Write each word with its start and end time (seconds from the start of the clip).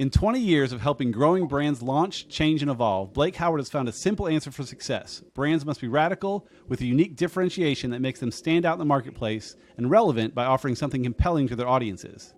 In 0.00 0.08
20 0.08 0.40
years 0.40 0.72
of 0.72 0.80
helping 0.80 1.10
growing 1.10 1.46
brands 1.46 1.82
launch, 1.82 2.26
change, 2.26 2.62
and 2.62 2.70
evolve, 2.70 3.12
Blake 3.12 3.36
Howard 3.36 3.60
has 3.60 3.68
found 3.68 3.86
a 3.86 3.92
simple 3.92 4.28
answer 4.28 4.50
for 4.50 4.62
success. 4.62 5.22
Brands 5.34 5.66
must 5.66 5.82
be 5.82 5.88
radical 5.88 6.48
with 6.68 6.80
a 6.80 6.86
unique 6.86 7.16
differentiation 7.16 7.90
that 7.90 8.00
makes 8.00 8.18
them 8.18 8.30
stand 8.30 8.64
out 8.64 8.72
in 8.72 8.78
the 8.78 8.86
marketplace 8.86 9.56
and 9.76 9.90
relevant 9.90 10.34
by 10.34 10.46
offering 10.46 10.74
something 10.74 11.02
compelling 11.02 11.48
to 11.48 11.54
their 11.54 11.68
audiences. 11.68 12.32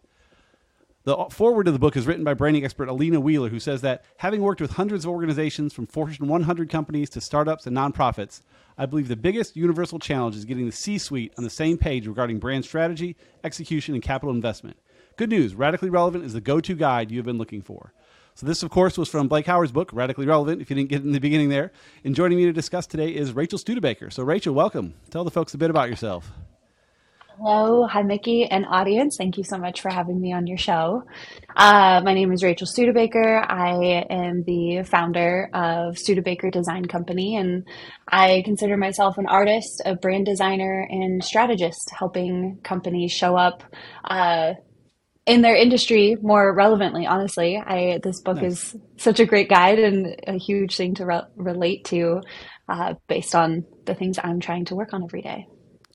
The 1.04 1.26
foreword 1.30 1.68
of 1.68 1.72
the 1.72 1.78
book 1.78 1.96
is 1.96 2.04
written 2.04 2.24
by 2.24 2.34
branding 2.34 2.64
expert 2.64 2.88
Alina 2.88 3.20
Wheeler, 3.20 3.48
who 3.48 3.60
says 3.60 3.80
that 3.82 4.04
having 4.16 4.42
worked 4.42 4.60
with 4.60 4.72
hundreds 4.72 5.04
of 5.04 5.12
organizations 5.12 5.72
from 5.72 5.86
Fortune 5.86 6.26
100 6.26 6.68
companies 6.68 7.10
to 7.10 7.20
startups 7.20 7.68
and 7.68 7.76
nonprofits, 7.76 8.42
I 8.76 8.86
believe 8.86 9.06
the 9.06 9.14
biggest 9.14 9.56
universal 9.56 10.00
challenge 10.00 10.34
is 10.34 10.44
getting 10.44 10.66
the 10.66 10.72
C 10.72 10.98
suite 10.98 11.32
on 11.38 11.44
the 11.44 11.50
same 11.50 11.78
page 11.78 12.08
regarding 12.08 12.40
brand 12.40 12.64
strategy, 12.64 13.14
execution, 13.44 13.94
and 13.94 14.02
capital 14.02 14.34
investment. 14.34 14.76
Good 15.16 15.28
news 15.28 15.54
Radically 15.54 15.90
Relevant 15.90 16.24
is 16.24 16.32
the 16.32 16.40
go 16.40 16.60
to 16.60 16.74
guide 16.74 17.10
you 17.10 17.18
have 17.18 17.26
been 17.26 17.38
looking 17.38 17.60
for. 17.60 17.92
So, 18.34 18.46
this, 18.46 18.62
of 18.62 18.70
course, 18.70 18.96
was 18.96 19.10
from 19.10 19.28
Blake 19.28 19.44
Howard's 19.44 19.72
book, 19.72 19.90
Radically 19.92 20.24
Relevant, 20.24 20.62
if 20.62 20.70
you 20.70 20.76
didn't 20.76 20.88
get 20.88 21.02
it 21.02 21.04
in 21.04 21.12
the 21.12 21.20
beginning 21.20 21.50
there. 21.50 21.70
And 22.02 22.14
joining 22.14 22.38
me 22.38 22.46
to 22.46 22.52
discuss 22.52 22.86
today 22.86 23.10
is 23.10 23.32
Rachel 23.34 23.58
Studebaker. 23.58 24.08
So, 24.08 24.22
Rachel, 24.22 24.54
welcome. 24.54 24.94
Tell 25.10 25.22
the 25.22 25.30
folks 25.30 25.52
a 25.52 25.58
bit 25.58 25.68
about 25.68 25.90
yourself. 25.90 26.32
Hello, 27.38 27.86
hi 27.86 28.02
Mickey 28.02 28.44
and 28.44 28.64
audience. 28.66 29.16
Thank 29.18 29.36
you 29.36 29.44
so 29.44 29.58
much 29.58 29.80
for 29.80 29.90
having 29.90 30.20
me 30.20 30.32
on 30.32 30.46
your 30.46 30.58
show. 30.58 31.02
Uh, 31.56 32.00
my 32.04 32.14
name 32.14 32.30
is 32.30 32.42
Rachel 32.42 32.66
Studebaker. 32.66 33.38
I 33.38 34.06
am 34.08 34.44
the 34.44 34.84
founder 34.84 35.48
of 35.52 35.98
Studebaker 35.98 36.50
Design 36.50 36.84
Company, 36.84 37.36
and 37.36 37.66
I 38.06 38.42
consider 38.44 38.76
myself 38.76 39.18
an 39.18 39.26
artist, 39.26 39.82
a 39.84 39.96
brand 39.96 40.26
designer, 40.26 40.86
and 40.88 41.24
strategist, 41.24 41.90
helping 41.98 42.60
companies 42.62 43.12
show 43.12 43.36
up 43.36 43.62
uh, 44.04 44.54
in 45.26 45.42
their 45.42 45.54
industry 45.54 46.16
more 46.20 46.52
relevantly 46.52 47.06
honestly. 47.06 47.56
I 47.56 48.00
this 48.02 48.20
book 48.20 48.36
nice. 48.36 48.52
is 48.52 48.76
such 48.96 49.20
a 49.20 49.26
great 49.26 49.48
guide 49.48 49.78
and 49.78 50.16
a 50.26 50.38
huge 50.38 50.76
thing 50.76 50.94
to 50.96 51.06
re- 51.06 51.22
relate 51.36 51.84
to 51.86 52.22
uh, 52.68 52.94
based 53.06 53.34
on 53.34 53.64
the 53.84 53.94
things 53.94 54.18
i'm 54.22 54.40
trying 54.40 54.64
to 54.66 54.74
work 54.74 54.92
on 54.92 55.04
every 55.04 55.22
day. 55.22 55.46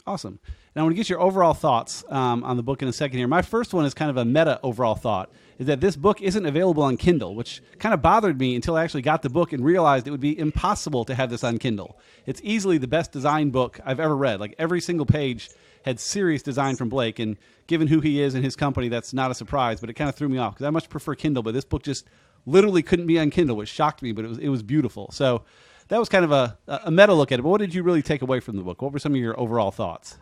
Awesome. 0.05 0.39
And 0.45 0.81
i 0.81 0.83
want 0.83 0.93
to 0.93 0.97
get 0.97 1.09
your 1.09 1.19
overall 1.19 1.53
thoughts 1.53 2.05
um, 2.09 2.43
on 2.43 2.55
the 2.55 2.63
book 2.63 2.81
in 2.81 2.87
a 2.87 2.93
second 2.93 3.17
here. 3.17 3.27
My 3.27 3.41
first 3.41 3.73
one 3.73 3.85
is 3.85 3.93
kind 3.93 4.09
of 4.09 4.17
a 4.17 4.25
meta 4.25 4.59
overall 4.63 4.95
thought 4.95 5.31
is 5.59 5.65
that 5.65 5.81
this 5.81 5.95
book 5.95 6.21
isn't 6.21 6.45
available 6.45 6.83
on 6.83 6.95
kindle 6.97 7.33
which 7.35 7.61
kind 7.79 7.93
of 7.93 8.01
bothered 8.01 8.39
me 8.39 8.55
until 8.55 8.77
i 8.77 8.83
actually 8.83 9.01
got 9.01 9.23
the 9.23 9.29
book 9.29 9.51
and 9.51 9.65
realized 9.65 10.07
it 10.07 10.11
would 10.11 10.21
be 10.21 10.37
impossible 10.37 11.03
to 11.03 11.13
have 11.13 11.29
this 11.29 11.43
on 11.43 11.57
kindle. 11.57 11.99
It's 12.25 12.39
easily 12.45 12.77
the 12.77 12.87
best 12.87 13.11
design 13.11 13.49
book 13.49 13.81
i've 13.85 13.99
ever 13.99 14.15
read. 14.15 14.39
Like 14.39 14.55
every 14.57 14.79
single 14.79 15.05
page 15.05 15.49
had 15.87 15.99
serious 15.99 16.43
design 16.43 16.75
from 16.75 16.89
Blake. 16.89 17.19
And 17.19 17.37
given 17.67 17.87
who 17.87 17.99
he 17.99 18.21
is 18.21 18.35
and 18.35 18.43
his 18.43 18.55
company, 18.55 18.89
that's 18.89 19.13
not 19.13 19.31
a 19.31 19.33
surprise. 19.33 19.79
But 19.79 19.89
it 19.89 19.93
kind 19.93 20.09
of 20.09 20.15
threw 20.15 20.29
me 20.29 20.37
off 20.37 20.53
because 20.53 20.65
I 20.65 20.69
much 20.69 20.89
prefer 20.89 21.15
Kindle. 21.15 21.43
But 21.43 21.53
this 21.53 21.65
book 21.65 21.83
just 21.83 22.07
literally 22.45 22.83
couldn't 22.83 23.07
be 23.07 23.19
on 23.19 23.29
Kindle, 23.29 23.55
which 23.55 23.69
shocked 23.69 24.01
me. 24.01 24.11
But 24.11 24.25
it 24.25 24.27
was 24.27 24.37
it 24.37 24.49
was 24.49 24.63
beautiful. 24.63 25.09
So 25.11 25.43
that 25.87 25.99
was 25.99 26.09
kind 26.09 26.25
of 26.25 26.31
a 26.31 26.57
a 26.67 26.91
meta 26.91 27.13
look 27.13 27.31
at 27.31 27.39
it. 27.39 27.43
But 27.43 27.49
what 27.49 27.61
did 27.61 27.73
you 27.73 27.83
really 27.83 28.01
take 28.01 28.21
away 28.21 28.39
from 28.39 28.57
the 28.57 28.63
book? 28.63 28.81
What 28.81 28.91
were 28.91 28.99
some 28.99 29.13
of 29.13 29.19
your 29.19 29.39
overall 29.39 29.71
thoughts? 29.71 30.17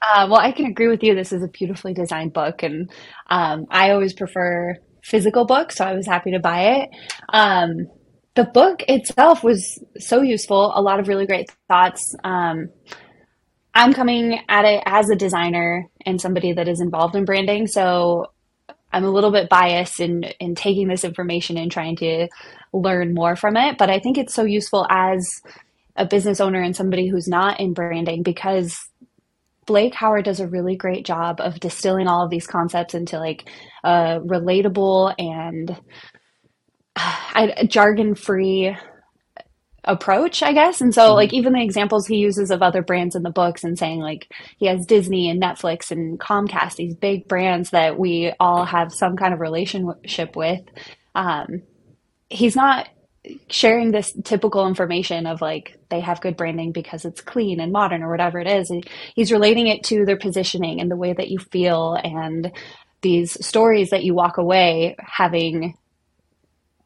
Uh, 0.00 0.28
well, 0.30 0.40
I 0.40 0.52
can 0.52 0.66
agree 0.66 0.88
with 0.88 1.02
you. 1.02 1.14
This 1.14 1.32
is 1.32 1.42
a 1.42 1.48
beautifully 1.48 1.92
designed 1.92 2.32
book, 2.32 2.62
and 2.62 2.90
um, 3.30 3.66
I 3.70 3.90
always 3.90 4.12
prefer 4.12 4.76
physical 5.02 5.44
books, 5.44 5.76
so 5.76 5.84
I 5.84 5.94
was 5.94 6.06
happy 6.06 6.30
to 6.32 6.38
buy 6.38 6.60
it. 6.76 6.90
Um, 7.32 7.88
the 8.36 8.44
book 8.44 8.84
itself 8.86 9.42
was 9.42 9.82
so 9.98 10.22
useful. 10.22 10.72
A 10.74 10.80
lot 10.80 11.00
of 11.00 11.08
really 11.08 11.26
great 11.26 11.50
thoughts. 11.66 12.14
Um, 12.22 12.68
I'm 13.78 13.92
coming 13.92 14.40
at 14.48 14.64
it 14.64 14.82
as 14.86 15.08
a 15.08 15.14
designer 15.14 15.86
and 16.04 16.20
somebody 16.20 16.52
that 16.52 16.66
is 16.66 16.80
involved 16.80 17.14
in 17.14 17.24
branding. 17.24 17.68
So 17.68 18.26
I'm 18.92 19.04
a 19.04 19.10
little 19.10 19.30
bit 19.30 19.48
biased 19.48 20.00
in 20.00 20.24
in 20.40 20.56
taking 20.56 20.88
this 20.88 21.04
information 21.04 21.56
and 21.56 21.70
trying 21.70 21.94
to 21.98 22.26
learn 22.72 23.14
more 23.14 23.36
from 23.36 23.56
it. 23.56 23.78
But 23.78 23.88
I 23.88 24.00
think 24.00 24.18
it's 24.18 24.34
so 24.34 24.42
useful 24.42 24.84
as 24.90 25.24
a 25.94 26.04
business 26.04 26.40
owner 26.40 26.60
and 26.60 26.74
somebody 26.74 27.06
who's 27.06 27.28
not 27.28 27.60
in 27.60 27.72
branding 27.72 28.24
because 28.24 28.76
Blake 29.64 29.94
Howard 29.94 30.24
does 30.24 30.40
a 30.40 30.48
really 30.48 30.74
great 30.74 31.06
job 31.06 31.40
of 31.40 31.60
distilling 31.60 32.08
all 32.08 32.24
of 32.24 32.30
these 32.30 32.48
concepts 32.48 32.94
into 32.94 33.20
like 33.20 33.48
a 33.84 34.18
relatable 34.18 35.14
and 35.20 35.80
uh, 36.96 37.64
jargon 37.66 38.16
free 38.16 38.76
approach, 39.88 40.42
I 40.42 40.52
guess. 40.52 40.80
And 40.80 40.94
so, 40.94 41.08
mm-hmm. 41.08 41.14
like, 41.14 41.32
even 41.32 41.54
the 41.54 41.62
examples 41.62 42.06
he 42.06 42.16
uses 42.16 42.52
of 42.52 42.62
other 42.62 42.82
brands 42.82 43.16
in 43.16 43.22
the 43.24 43.30
books 43.30 43.64
and 43.64 43.76
saying, 43.76 44.00
like, 44.00 44.32
he 44.58 44.66
has 44.66 44.86
Disney 44.86 45.28
and 45.28 45.42
Netflix 45.42 45.90
and 45.90 46.20
Comcast, 46.20 46.76
these 46.76 46.94
big 46.94 47.26
brands 47.26 47.70
that 47.70 47.98
we 47.98 48.32
all 48.38 48.64
have 48.64 48.92
some 48.92 49.16
kind 49.16 49.34
of 49.34 49.40
relationship 49.40 50.36
with. 50.36 50.60
Um, 51.14 51.62
he's 52.28 52.54
not 52.54 52.88
sharing 53.50 53.90
this 53.90 54.12
typical 54.24 54.66
information 54.66 55.26
of 55.26 55.40
like 55.40 55.78
they 55.90 56.00
have 56.00 56.20
good 56.20 56.36
branding 56.36 56.72
because 56.72 57.04
it's 57.04 57.20
clean 57.20 57.60
and 57.60 57.72
modern 57.72 58.02
or 58.02 58.10
whatever 58.10 58.38
it 58.38 58.46
is. 58.46 58.72
He's 59.14 59.32
relating 59.32 59.66
it 59.66 59.82
to 59.84 60.04
their 60.04 60.16
positioning 60.16 60.80
and 60.80 60.90
the 60.90 60.96
way 60.96 61.12
that 61.12 61.28
you 61.28 61.38
feel 61.38 61.98
and 62.02 62.52
these 63.02 63.44
stories 63.44 63.90
that 63.90 64.04
you 64.04 64.14
walk 64.14 64.38
away 64.38 64.96
having 64.98 65.76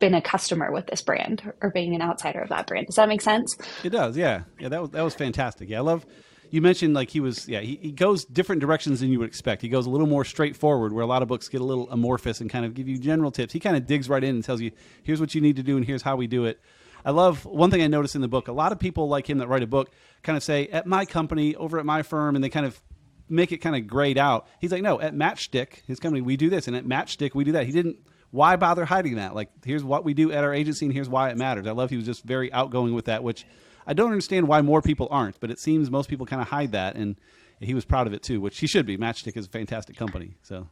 been 0.03 0.15
a 0.15 0.21
customer 0.21 0.73
with 0.73 0.89
this 0.89 1.01
brand 1.01 1.53
or 1.63 1.71
being 1.71 1.95
an 1.95 2.03
outsider 2.03 2.41
of 2.41 2.49
that 2.49 2.67
brand. 2.67 2.87
Does 2.87 2.97
that 2.97 3.09
make 3.09 3.21
sense? 3.21 3.57
It 3.85 3.91
does. 3.91 4.17
Yeah. 4.17 4.43
Yeah. 4.59 4.69
That 4.69 4.83
was, 4.83 4.91
that 4.91 5.03
was 5.03 5.15
fantastic. 5.15 5.69
Yeah. 5.69 5.79
I 5.79 5.83
love, 5.83 6.05
you 6.51 6.61
mentioned 6.61 6.93
like 6.93 7.09
he 7.09 7.21
was, 7.21 7.49
yeah, 7.49 7.61
he, 7.61 7.79
he 7.81 7.93
goes 7.93 8.25
different 8.25 8.61
directions 8.61 8.99
than 8.99 9.11
you 9.11 9.21
would 9.21 9.29
expect. 9.29 9.63
He 9.63 9.69
goes 9.69 9.87
a 9.87 9.91
little 9.91 10.09
more 10.09 10.25
straightforward 10.25 10.93
where 10.93 11.05
a 11.05 11.07
lot 11.07 11.23
of 11.23 11.29
books 11.29 11.49
get 11.49 11.61
a 11.61 11.65
little 11.65 11.89
amorphous 11.89 12.41
and 12.41 12.51
kind 12.51 12.67
of 12.67 12.75
give 12.75 12.89
you 12.89 12.99
general 12.99 13.31
tips. 13.31 13.53
He 13.53 13.61
kind 13.61 13.77
of 13.77 13.87
digs 13.87 14.09
right 14.09 14.23
in 14.25 14.31
and 14.35 14.45
tells 14.45 14.61
you, 14.61 14.73
here's 15.05 15.21
what 15.21 15.37
you 15.37 15.41
need 15.41 15.55
to 15.55 15.63
do 15.63 15.77
and 15.77 15.87
here's 15.87 16.03
how 16.03 16.17
we 16.17 16.27
do 16.27 16.47
it. 16.47 16.61
I 17.05 17.13
love 17.13 17.45
one 17.45 17.71
thing 17.71 17.81
I 17.81 17.87
noticed 17.87 18.17
in 18.17 18.23
the 18.23 18.29
book. 18.29 18.49
A 18.49 18.53
lot 18.53 18.73
of 18.73 18.81
people 18.81 19.09
like 19.09 19.31
him 19.31 19.39
that 19.39 19.47
write 19.47 19.63
a 19.63 19.69
book 19.69 19.93
kind 20.25 20.37
of 20.37 20.43
say, 20.43 20.67
at 20.67 20.84
my 20.84 21.05
company, 21.05 21.55
over 21.55 21.79
at 21.79 21.87
my 21.87 22.03
firm, 22.03 22.34
and 22.34 22.43
they 22.43 22.49
kind 22.49 22.67
of 22.67 22.83
make 23.29 23.53
it 23.53 23.59
kind 23.59 23.77
of 23.77 23.87
grayed 23.87 24.19
out. 24.19 24.49
He's 24.61 24.73
like, 24.73 24.83
no, 24.83 25.01
at 25.01 25.15
Matchstic, 25.15 25.84
his 25.87 26.01
company, 26.01 26.23
we 26.23 26.37
do 26.37 26.51
this, 26.51 26.67
and 26.67 26.77
at 26.77 26.84
Matchstic, 26.84 27.34
we 27.34 27.45
do 27.45 27.53
that. 27.53 27.67
He 27.67 27.73
didn't 27.73 27.99
why 28.32 28.56
bother 28.56 28.84
hiding 28.84 29.16
that? 29.16 29.34
Like, 29.34 29.50
here's 29.65 29.84
what 29.84 30.04
we 30.04 30.15
do 30.15 30.32
at 30.32 30.43
our 30.43 30.53
agency, 30.53 30.87
and 30.87 30.93
here's 30.93 31.09
why 31.09 31.31
it 31.31 31.37
matters. 31.37 31.66
I 31.66 31.72
love 31.72 31.91
he 31.91 31.97
was 31.97 32.06
just 32.06 32.25
very 32.25 32.53
outgoing 32.53 32.94
with 32.94 33.04
that, 33.04 33.22
which 33.22 33.47
I 33.87 33.93
don't 33.93 34.10
understand 34.10 34.48
why 34.48 34.62
more 34.62 34.82
people 34.82 35.06
aren't, 35.10 35.38
but 35.38 35.50
it 35.50 35.60
seems 35.60 35.91
most 35.91 36.09
people 36.09 36.26
kind 36.26 36.42
of 36.42 36.48
hide 36.48 36.72
that, 36.72 36.97
and 36.97 37.16
he 37.60 37.75
was 37.75 37.84
proud 37.84 38.06
of 38.06 38.15
it 38.15 38.22
too, 38.22 38.41
which 38.41 38.59
he 38.59 38.66
should 38.66 38.87
be. 38.87 38.97
Matchstic 38.97 39.37
is 39.37 39.47
a 39.47 39.50
fantastic 39.50 39.97
company, 39.97 40.34
so. 40.42 40.66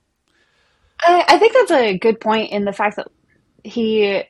I, 1.02 1.24
I 1.28 1.38
think 1.38 1.52
that's 1.52 1.70
a 1.70 1.98
good 1.98 2.18
point 2.18 2.50
in 2.50 2.64
the 2.64 2.72
fact 2.72 2.96
that 2.96 3.08
he 3.62 4.24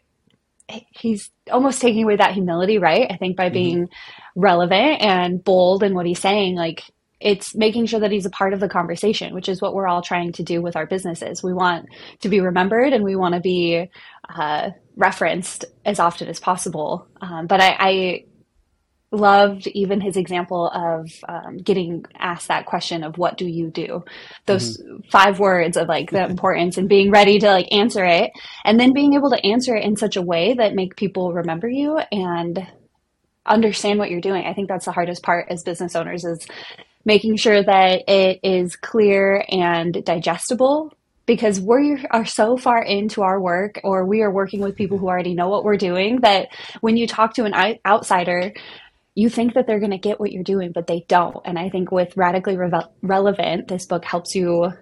he's 0.69 1.30
almost 1.50 1.80
taking 1.80 2.04
away 2.04 2.16
that 2.16 2.34
humility, 2.34 2.78
right? 2.78 3.10
I 3.10 3.16
think 3.16 3.36
by 3.36 3.46
mm-hmm. 3.46 3.54
being 3.54 3.78
mm-hmm. 3.84 4.40
relevant 4.40 5.02
and 5.02 5.42
bold 5.42 5.82
in 5.82 5.94
what 5.94 6.06
he's 6.06 6.20
saying, 6.20 6.56
like 6.56 6.82
it's 7.20 7.54
making 7.54 7.86
sure 7.86 8.00
that 8.00 8.10
he's 8.10 8.26
a 8.26 8.31
part 8.31 8.54
of 8.54 8.60
the 8.60 8.69
conversation, 8.69 9.34
which 9.34 9.48
is 9.48 9.60
what 9.60 9.75
we're 9.75 9.86
all 9.86 10.03
trying 10.03 10.32
to 10.32 10.42
do 10.42 10.62
with 10.62 10.75
our 10.75 10.86
businesses. 10.86 11.42
We 11.42 11.53
want 11.53 11.86
to 12.20 12.28
be 12.28 12.41
remembered 12.41 12.92
and 12.92 13.04
we 13.04 13.14
want 13.14 13.34
to 13.34 13.41
be 13.41 13.91
uh, 14.28 14.70
referenced 14.97 15.66
as 15.84 16.00
often 16.00 16.28
as 16.28 16.41
possible. 16.41 17.06
Um, 17.20 17.47
but 17.47 17.60
I, 17.60 17.76
I, 17.78 18.25
loved 19.12 19.66
even 19.66 20.00
his 20.00 20.16
example 20.16 20.69
of 20.69 21.10
um, 21.28 21.56
getting 21.56 22.04
asked 22.16 22.47
that 22.47 22.64
question 22.64 23.03
of 23.03 23.19
what 23.19 23.37
do 23.37 23.44
you 23.44 23.69
do 23.69 24.04
those 24.47 24.78
mm-hmm. 24.78 24.98
five 25.10 25.41
words 25.41 25.76
of 25.76 25.88
like 25.88 26.12
the 26.12 26.25
importance 26.31 26.78
and 26.78 26.88
being 26.88 27.10
ready 27.10 27.37
to 27.37 27.50
like 27.50 27.66
answer 27.72 28.04
it 28.04 28.31
and 28.64 28.78
then 28.78 28.92
being 28.92 29.14
able 29.14 29.28
to 29.28 29.44
answer 29.44 29.75
it 29.75 29.82
in 29.82 29.97
such 29.97 30.14
a 30.14 30.22
way 30.22 30.54
that 30.54 30.76
make 30.76 30.94
people 30.94 31.32
remember 31.32 31.69
you 31.69 31.98
and 32.12 32.64
understand 33.44 33.98
what 33.98 34.10
you're 34.10 34.20
doing 34.20 34.47
i 34.47 34.54
think 34.54 34.69
that's 34.69 34.84
the 34.84 34.92
hardest 34.92 35.25
part 35.25 35.47
as 35.50 35.64
business 35.64 35.97
owners 35.97 36.25
is 36.25 36.47
making 37.10 37.37
sure 37.37 37.60
that 37.60 38.03
it 38.06 38.38
is 38.44 38.76
clear 38.76 39.44
and 39.48 40.04
digestible. 40.04 40.94
Because 41.26 41.60
we 41.60 42.04
are 42.09 42.25
so 42.25 42.56
far 42.56 42.82
into 42.82 43.22
our 43.22 43.41
work 43.41 43.81
or 43.84 44.04
we 44.04 44.22
are 44.22 44.32
working 44.32 44.60
with 44.60 44.76
people 44.76 44.96
who 44.99 45.08
already 45.08 45.34
know 45.34 45.49
what 45.49 45.64
we're 45.64 45.76
doing 45.76 46.20
that 46.23 46.49
when 46.81 46.96
you 46.96 47.06
talk 47.06 47.34
to 47.34 47.44
an 47.44 47.79
outsider 47.84 48.52
you 49.17 49.29
think 49.29 49.55
that 49.55 49.67
they're 49.67 49.81
going 49.81 49.90
to 49.90 49.99
get 49.99 50.19
what 50.19 50.32
you're 50.32 50.44
doing 50.55 50.73
but 50.73 50.87
they 50.87 51.05
don't. 51.08 51.37
And 51.44 51.56
i 51.58 51.69
think 51.69 51.93
with 51.93 52.17
radically 52.17 52.56
Re- 52.56 52.90
relevant 53.02 53.69
this 53.69 53.87
book 53.87 54.05
helps 54.05 54.34
you 54.34 54.73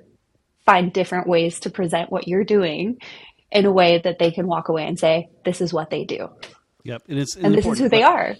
find 0.64 0.93
different 0.93 1.26
ways 1.26 1.61
to 1.61 1.70
present 1.70 2.11
what 2.11 2.29
you're 2.29 2.44
doing 2.44 2.99
in 3.50 3.67
a 3.67 3.73
way 3.73 4.00
that 4.05 4.19
they 4.19 4.31
can 4.31 4.47
walk 4.47 4.69
away 4.69 4.87
and 4.87 4.99
say 4.99 5.29
this 5.44 5.61
is 5.61 5.73
what 5.73 5.91
they 5.91 6.05
do. 6.05 6.29
Yep 6.85 7.02
and 7.08 7.19
it's 7.19 7.37
and 7.37 7.55
this 7.55 7.67
is 7.67 7.79
who 7.79 7.88
they 7.88 8.02
are. 8.02 8.37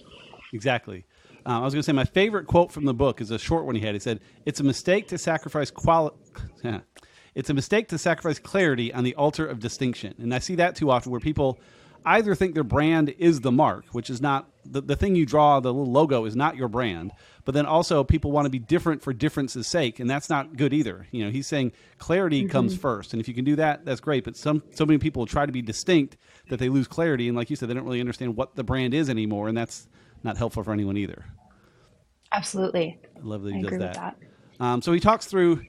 Exactly 0.53 1.05
um, 1.45 1.61
I 1.61 1.65
was 1.65 1.73
going 1.73 1.81
to 1.81 1.85
say 1.85 1.93
my 1.93 2.05
favorite 2.05 2.47
quote 2.47 2.71
from 2.71 2.85
the 2.85 2.93
book 2.93 3.21
is 3.21 3.31
a 3.31 3.39
short 3.39 3.65
one 3.65 3.75
he 3.75 3.81
had. 3.81 3.93
He 3.93 3.99
said, 3.99 4.19
"It's 4.45 4.59
a 4.59 4.63
mistake 4.63 5.07
to 5.09 5.17
sacrifice 5.17 5.71
quality." 5.71 6.17
it's 7.35 7.49
a 7.49 7.53
mistake 7.53 7.87
to 7.89 7.97
sacrifice 7.97 8.39
clarity 8.39 8.93
on 8.93 9.03
the 9.03 9.15
altar 9.15 9.45
of 9.45 9.59
distinction, 9.59 10.15
and 10.17 10.33
I 10.33 10.39
see 10.39 10.55
that 10.55 10.75
too 10.75 10.91
often 10.91 11.11
where 11.11 11.21
people 11.21 11.59
either 12.05 12.35
think 12.35 12.53
their 12.53 12.63
brand 12.63 13.09
is 13.17 13.41
the 13.41 13.51
mark, 13.51 13.85
which 13.91 14.09
is 14.09 14.21
not 14.21 14.49
the, 14.65 14.81
the 14.81 14.95
thing 14.95 15.15
you 15.15 15.25
draw, 15.25 15.59
the 15.59 15.73
little 15.73 15.91
logo, 15.91 16.25
is 16.25 16.35
not 16.35 16.55
your 16.55 16.67
brand. 16.67 17.11
But 17.45 17.55
then 17.55 17.65
also, 17.65 18.03
people 18.03 18.31
want 18.31 18.45
to 18.45 18.49
be 18.49 18.59
different 18.59 19.01
for 19.01 19.13
difference's 19.13 19.67
sake, 19.67 19.99
and 19.99 20.09
that's 20.09 20.29
not 20.29 20.55
good 20.55 20.73
either. 20.73 21.07
You 21.11 21.25
know, 21.25 21.31
he's 21.31 21.47
saying 21.47 21.71
clarity 21.97 22.41
mm-hmm. 22.41 22.51
comes 22.51 22.77
first, 22.77 23.13
and 23.13 23.19
if 23.19 23.27
you 23.27 23.33
can 23.33 23.45
do 23.45 23.55
that, 23.55 23.85
that's 23.85 24.01
great. 24.01 24.23
But 24.23 24.37
some 24.37 24.63
so 24.71 24.85
many 24.85 24.99
people 24.99 25.25
try 25.25 25.45
to 25.45 25.51
be 25.51 25.61
distinct 25.61 26.17
that 26.49 26.59
they 26.59 26.69
lose 26.69 26.87
clarity, 26.87 27.27
and 27.27 27.35
like 27.35 27.49
you 27.49 27.55
said, 27.55 27.69
they 27.69 27.73
don't 27.73 27.85
really 27.85 28.01
understand 28.01 28.35
what 28.35 28.55
the 28.55 28.63
brand 28.63 28.93
is 28.93 29.09
anymore, 29.09 29.47
and 29.47 29.57
that's 29.57 29.87
not 30.23 30.37
helpful 30.37 30.63
for 30.63 30.73
anyone 30.73 30.97
either. 30.97 31.25
Absolutely, 32.31 32.99
I 33.15 33.25
love 33.25 33.43
that 33.43 33.53
he 33.53 33.59
I 33.59 33.61
does 33.63 33.79
that. 33.79 33.93
that. 33.95 34.17
Um, 34.59 34.81
so 34.81 34.91
he 34.91 34.99
talks 34.99 35.25
through 35.25 35.63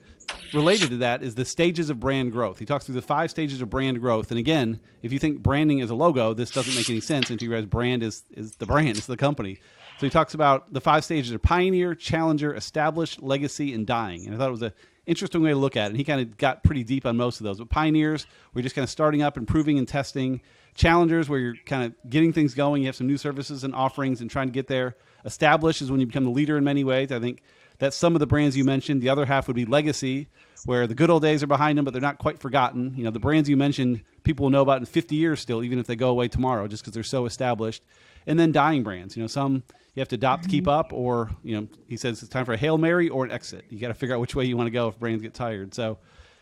related 0.53 0.89
to 0.89 0.97
that 0.97 1.23
is 1.23 1.35
the 1.35 1.45
stages 1.45 1.89
of 1.89 1.99
brand 1.99 2.31
growth. 2.31 2.59
He 2.59 2.65
talks 2.65 2.85
through 2.85 2.95
the 2.95 3.01
five 3.01 3.31
stages 3.31 3.61
of 3.61 3.69
brand 3.69 3.99
growth. 3.99 4.31
And 4.31 4.39
again, 4.39 4.79
if 5.01 5.11
you 5.13 5.19
think 5.19 5.41
branding 5.41 5.79
is 5.79 5.89
a 5.89 5.95
logo, 5.95 6.33
this 6.33 6.51
doesn't 6.51 6.75
make 6.75 6.89
any 6.89 7.01
sense 7.01 7.29
until 7.29 7.45
you 7.45 7.51
realize 7.51 7.67
brand 7.67 8.03
is, 8.03 8.23
is 8.31 8.55
the 8.55 8.65
brand, 8.65 8.97
it's 8.97 9.07
the 9.07 9.17
company. 9.17 9.59
So 9.99 10.05
he 10.05 10.09
talks 10.09 10.33
about 10.33 10.73
the 10.73 10.81
five 10.81 11.03
stages 11.03 11.31
of 11.31 11.41
pioneer, 11.41 11.93
challenger, 11.95 12.55
established, 12.55 13.21
legacy, 13.21 13.73
and 13.73 13.85
dying. 13.85 14.25
And 14.25 14.35
I 14.35 14.37
thought 14.37 14.47
it 14.47 14.51
was 14.51 14.61
an 14.63 14.73
interesting 15.05 15.41
way 15.41 15.49
to 15.49 15.55
look 15.55 15.75
at 15.75 15.85
it. 15.85 15.87
And 15.89 15.97
he 15.97 16.03
kind 16.03 16.21
of 16.21 16.37
got 16.37 16.63
pretty 16.63 16.83
deep 16.83 17.05
on 17.05 17.17
most 17.17 17.39
of 17.39 17.43
those. 17.43 17.57
But 17.57 17.69
pioneers, 17.69 18.27
we're 18.53 18.61
just 18.61 18.75
kind 18.75 18.83
of 18.83 18.89
starting 18.89 19.21
up, 19.21 19.37
improving 19.37 19.77
and 19.77 19.87
testing. 19.87 20.41
Challengers, 20.73 21.27
where 21.27 21.39
you're 21.39 21.55
kind 21.65 21.83
of 21.83 22.09
getting 22.09 22.31
things 22.31 22.53
going, 22.53 22.81
you 22.81 22.87
have 22.87 22.95
some 22.95 23.07
new 23.07 23.17
services 23.17 23.63
and 23.63 23.75
offerings 23.75 24.21
and 24.21 24.29
trying 24.29 24.47
to 24.47 24.53
get 24.53 24.67
there. 24.67 24.95
Established 25.25 25.81
is 25.81 25.91
when 25.91 25.99
you 25.99 26.05
become 26.05 26.23
the 26.23 26.31
leader 26.31 26.57
in 26.57 26.63
many 26.63 26.83
ways. 26.83 27.11
I 27.11 27.19
think 27.19 27.41
that's 27.81 27.97
some 27.97 28.15
of 28.15 28.19
the 28.19 28.27
brands 28.27 28.55
you 28.55 28.63
mentioned. 28.63 29.01
The 29.01 29.09
other 29.09 29.25
half 29.25 29.47
would 29.47 29.55
be 29.55 29.65
legacy, 29.65 30.27
where 30.65 30.85
the 30.85 30.93
good 30.93 31.09
old 31.09 31.23
days 31.23 31.41
are 31.41 31.47
behind 31.47 31.79
them, 31.79 31.83
but 31.83 31.93
they're 31.93 32.01
not 32.01 32.19
quite 32.19 32.39
forgotten. 32.39 32.93
You 32.95 33.03
know, 33.03 33.09
the 33.09 33.19
brands 33.19 33.49
you 33.49 33.57
mentioned, 33.57 34.03
people 34.21 34.43
will 34.43 34.51
know 34.51 34.61
about 34.61 34.77
in 34.77 34.85
50 34.85 35.15
years 35.15 35.39
still, 35.39 35.63
even 35.63 35.79
if 35.79 35.87
they 35.87 35.95
go 35.95 36.09
away 36.09 36.27
tomorrow, 36.27 36.67
just 36.67 36.83
because 36.83 36.93
they're 36.93 37.01
so 37.01 37.25
established. 37.25 37.83
And 38.27 38.39
then 38.39 38.51
dying 38.51 38.83
brands. 38.83 39.17
You 39.17 39.23
know, 39.23 39.27
some 39.27 39.63
you 39.95 39.99
have 39.99 40.09
to 40.09 40.15
adopt 40.15 40.43
to 40.43 40.49
keep 40.49 40.65
mm-hmm. 40.65 40.79
up, 40.79 40.93
or 40.93 41.31
you 41.43 41.59
know, 41.59 41.67
he 41.87 41.97
says 41.97 42.21
it's 42.21 42.29
time 42.29 42.45
for 42.45 42.53
a 42.53 42.57
hail 42.57 42.77
mary 42.77 43.09
or 43.09 43.25
an 43.25 43.31
exit. 43.31 43.65
You 43.71 43.79
got 43.79 43.87
to 43.87 43.95
figure 43.95 44.13
out 44.13 44.21
which 44.21 44.35
way 44.35 44.45
you 44.45 44.55
want 44.55 44.67
to 44.67 44.71
go 44.71 44.87
if 44.87 44.99
brands 44.99 45.23
get 45.23 45.33
tired. 45.33 45.73
So, 45.73 45.97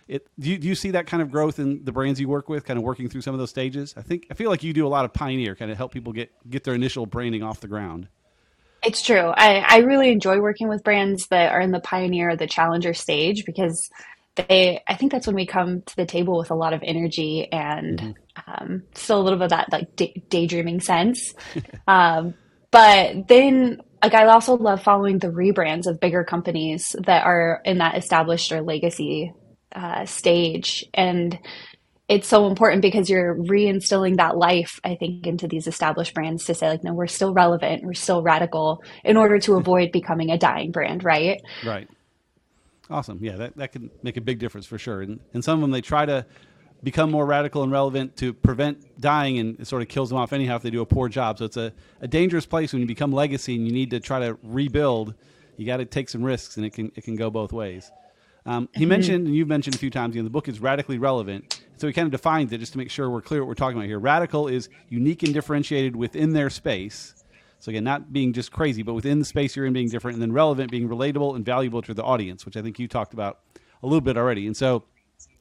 it 0.09 0.27
do 0.37 0.49
you, 0.49 0.57
do 0.57 0.67
you 0.67 0.75
see 0.75 0.91
that 0.91 1.07
kind 1.07 1.23
of 1.23 1.31
growth 1.31 1.57
in 1.57 1.85
the 1.85 1.93
brands 1.93 2.19
you 2.19 2.27
work 2.27 2.49
with, 2.49 2.65
kind 2.65 2.77
of 2.77 2.83
working 2.83 3.07
through 3.07 3.21
some 3.21 3.33
of 3.33 3.39
those 3.39 3.49
stages? 3.49 3.93
I 3.95 4.01
think 4.01 4.27
I 4.29 4.33
feel 4.33 4.49
like 4.49 4.61
you 4.61 4.73
do 4.73 4.85
a 4.85 4.89
lot 4.89 5.05
of 5.05 5.13
pioneer, 5.13 5.55
kind 5.55 5.71
of 5.71 5.77
help 5.77 5.93
people 5.93 6.11
get 6.11 6.31
get 6.49 6.65
their 6.65 6.75
initial 6.75 7.05
branding 7.05 7.43
off 7.43 7.61
the 7.61 7.69
ground. 7.69 8.09
It's 8.83 9.01
true. 9.01 9.33
I, 9.35 9.57
I 9.57 9.77
really 9.79 10.11
enjoy 10.11 10.39
working 10.39 10.69
with 10.69 10.83
brands 10.83 11.27
that 11.27 11.51
are 11.51 11.59
in 11.59 11.71
the 11.71 11.79
pioneer 11.79 12.31
or 12.31 12.35
the 12.35 12.47
challenger 12.47 12.93
stage 12.93 13.43
because 13.45 13.89
they, 14.35 14.81
I 14.87 14.95
think 14.95 15.11
that's 15.11 15.27
when 15.27 15.35
we 15.35 15.45
come 15.45 15.81
to 15.81 15.95
the 15.95 16.05
table 16.05 16.37
with 16.37 16.51
a 16.51 16.55
lot 16.55 16.73
of 16.73 16.81
energy 16.83 17.51
and 17.51 17.99
mm-hmm. 17.99 18.51
um, 18.51 18.83
still 18.95 19.19
a 19.19 19.23
little 19.23 19.39
bit 19.39 19.45
of 19.45 19.49
that 19.51 19.71
like 19.71 19.95
day- 19.95 20.23
daydreaming 20.29 20.79
sense. 20.79 21.33
um, 21.87 22.35
but 22.71 23.27
then, 23.27 23.81
like, 24.01 24.13
I 24.13 24.25
also 24.27 24.55
love 24.55 24.81
following 24.81 25.17
the 25.17 25.27
rebrands 25.27 25.87
of 25.87 25.99
bigger 25.99 26.23
companies 26.23 26.95
that 27.05 27.25
are 27.25 27.61
in 27.65 27.79
that 27.79 27.97
established 27.97 28.51
or 28.51 28.61
legacy 28.61 29.33
uh, 29.73 30.05
stage. 30.05 30.85
And 30.93 31.37
it's 32.09 32.27
so 32.27 32.47
important 32.47 32.81
because 32.81 33.07
you're 33.07 33.35
reinstilling 33.35 34.17
that 34.17 34.35
life, 34.35 34.79
I 34.83 34.95
think, 34.95 35.27
into 35.27 35.47
these 35.47 35.67
established 35.67 36.15
brands 36.15 36.43
to 36.45 36.55
say, 36.55 36.69
like, 36.69 36.83
no, 36.83 36.91
we're 36.91 37.05
still 37.05 37.33
relevant, 37.33 37.83
we're 37.83 37.93
still 37.93 38.23
radical 38.23 38.83
in 39.03 39.15
order 39.15 39.39
to 39.41 39.53
avoid 39.57 39.91
becoming 39.91 40.31
a 40.31 40.37
dying 40.37 40.71
brand, 40.71 41.03
right? 41.03 41.39
Right. 41.63 41.87
Awesome. 42.89 43.19
Yeah, 43.21 43.35
that, 43.35 43.57
that 43.57 43.71
can 43.71 43.91
make 44.01 44.17
a 44.17 44.21
big 44.21 44.39
difference 44.39 44.65
for 44.65 44.79
sure. 44.79 45.03
And, 45.03 45.19
and 45.35 45.43
some 45.43 45.59
of 45.59 45.61
them, 45.61 45.69
they 45.69 45.81
try 45.81 46.07
to 46.07 46.25
become 46.81 47.11
more 47.11 47.27
radical 47.27 47.61
and 47.61 47.71
relevant 47.71 48.17
to 48.17 48.33
prevent 48.33 48.99
dying, 48.99 49.37
and 49.37 49.59
it 49.59 49.67
sort 49.67 49.83
of 49.83 49.87
kills 49.87 50.09
them 50.09 50.17
off 50.17 50.33
anyhow 50.33 50.55
if 50.55 50.63
they 50.63 50.71
do 50.71 50.81
a 50.81 50.87
poor 50.87 51.09
job. 51.09 51.37
So 51.37 51.45
it's 51.45 51.57
a, 51.57 51.71
a 52.01 52.07
dangerous 52.07 52.47
place 52.47 52.73
when 52.73 52.79
you 52.81 52.87
become 52.87 53.11
legacy 53.11 53.55
and 53.55 53.67
you 53.67 53.71
need 53.71 53.91
to 53.91 53.99
try 53.99 54.19
to 54.19 54.35
rebuild. 54.41 55.13
You 55.57 55.67
got 55.67 55.77
to 55.77 55.85
take 55.85 56.09
some 56.09 56.23
risks, 56.23 56.57
and 56.57 56.65
it 56.65 56.71
can, 56.71 56.91
it 56.95 57.03
can 57.03 57.15
go 57.15 57.29
both 57.29 57.53
ways. 57.53 57.91
Um, 58.47 58.67
he 58.73 58.81
mm-hmm. 58.81 58.89
mentioned, 58.89 59.27
and 59.27 59.35
you've 59.35 59.47
mentioned 59.47 59.75
a 59.75 59.77
few 59.77 59.91
times, 59.91 60.15
you 60.15 60.23
know, 60.23 60.25
the 60.25 60.31
book 60.31 60.47
is 60.47 60.59
radically 60.59 60.97
relevant. 60.97 61.58
So 61.79 61.87
he 61.87 61.93
kind 61.93 62.05
of 62.05 62.11
defines 62.11 62.51
it 62.51 62.57
just 62.57 62.73
to 62.73 62.77
make 62.77 62.91
sure 62.91 63.09
we're 63.09 63.21
clear 63.21 63.41
what 63.41 63.47
we're 63.47 63.53
talking 63.53 63.77
about 63.77 63.87
here. 63.87 63.99
Radical 63.99 64.49
is 64.49 64.67
unique 64.89 65.23
and 65.23 65.33
differentiated 65.33 65.95
within 65.95 66.33
their 66.33 66.49
space. 66.49 67.15
So 67.59 67.69
again, 67.69 67.85
not 67.85 68.11
being 68.11 68.33
just 68.33 68.51
crazy, 68.51 68.83
but 68.83 68.93
within 68.93 69.19
the 69.19 69.25
space 69.25 69.55
you're 69.55 69.65
in 69.65 69.73
being 69.73 69.87
different, 69.87 70.15
and 70.15 70.21
then 70.21 70.33
relevant 70.33 70.71
being 70.71 70.89
relatable 70.89 71.35
and 71.35 71.45
valuable 71.45 71.81
to 71.83 71.93
the 71.93 72.03
audience, 72.03 72.45
which 72.45 72.57
I 72.57 72.61
think 72.61 72.79
you 72.79 72.87
talked 72.87 73.13
about 73.13 73.39
a 73.81 73.87
little 73.87 74.01
bit 74.01 74.17
already. 74.17 74.45
And 74.45 74.57
so 74.57 74.83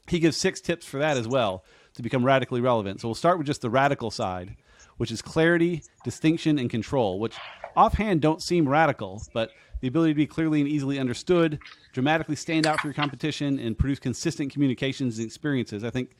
he 0.07 0.21
gives 0.21 0.37
six 0.37 0.61
tips 0.61 0.87
for 0.87 0.99
that 0.99 1.17
as 1.17 1.27
well 1.27 1.65
to 1.95 2.03
become 2.03 2.25
radically 2.25 2.61
relevant. 2.61 3.01
So 3.01 3.09
we'll 3.09 3.17
start 3.17 3.39
with 3.39 3.47
just 3.47 3.61
the 3.61 3.71
radical 3.71 4.11
side, 4.11 4.57
which 4.97 5.11
is 5.11 5.21
clarity, 5.21 5.83
distinction, 6.05 6.59
and 6.59 6.71
control, 6.71 7.19
which 7.19 7.35
offhand 7.77 8.21
don't 8.21 8.43
seem 8.43 8.69
radical, 8.69 9.23
but 9.33 9.51
the 9.81 9.89
ability 9.89 10.13
to 10.13 10.17
be 10.17 10.27
clearly 10.27 10.61
and 10.61 10.69
easily 10.69 10.99
understood, 10.99 11.59
dramatically 11.93 12.37
stand 12.37 12.67
out 12.67 12.81
for 12.81 12.89
your 12.89 12.95
competition, 12.95 13.59
and 13.59 13.79
produce 13.79 13.99
consistent 13.99 14.53
communications 14.53 15.19
and 15.19 15.27
experiences. 15.27 15.85
I 15.85 15.91
think 15.91 16.17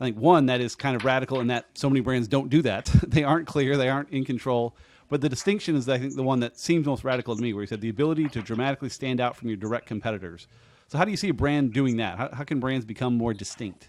I 0.00 0.04
think 0.04 0.16
one 0.16 0.46
that 0.46 0.60
is 0.60 0.74
kind 0.74 0.96
of 0.96 1.04
radical 1.04 1.40
in 1.40 1.48
that 1.48 1.66
so 1.74 1.90
many 1.90 2.00
brands 2.00 2.26
don't 2.26 2.48
do 2.48 2.62
that. 2.62 2.86
they 3.06 3.22
aren't 3.22 3.46
clear, 3.46 3.76
they 3.76 3.88
aren't 3.88 4.10
in 4.10 4.24
control. 4.24 4.74
But 5.10 5.20
the 5.20 5.28
distinction 5.28 5.74
is, 5.74 5.88
I 5.88 5.98
think, 5.98 6.14
the 6.14 6.22
one 6.22 6.40
that 6.40 6.58
seems 6.58 6.86
most 6.86 7.04
radical 7.04 7.34
to 7.34 7.42
me, 7.42 7.52
where 7.52 7.62
you 7.62 7.66
said 7.66 7.80
the 7.80 7.88
ability 7.88 8.28
to 8.28 8.42
dramatically 8.42 8.88
stand 8.88 9.20
out 9.20 9.36
from 9.36 9.48
your 9.48 9.56
direct 9.56 9.86
competitors. 9.86 10.46
So, 10.86 10.98
how 10.98 11.04
do 11.04 11.10
you 11.10 11.16
see 11.16 11.28
a 11.28 11.34
brand 11.34 11.72
doing 11.72 11.96
that? 11.96 12.16
How, 12.16 12.30
how 12.32 12.44
can 12.44 12.60
brands 12.60 12.86
become 12.86 13.16
more 13.16 13.34
distinct? 13.34 13.88